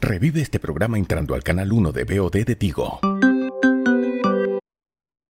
Revive 0.00 0.42
este 0.42 0.58
programa 0.58 0.98
entrando 0.98 1.34
al 1.34 1.42
canal 1.42 1.72
1 1.72 1.92
de 1.92 2.04
BOD 2.04 2.44
de 2.44 2.56
Tigo. 2.56 3.00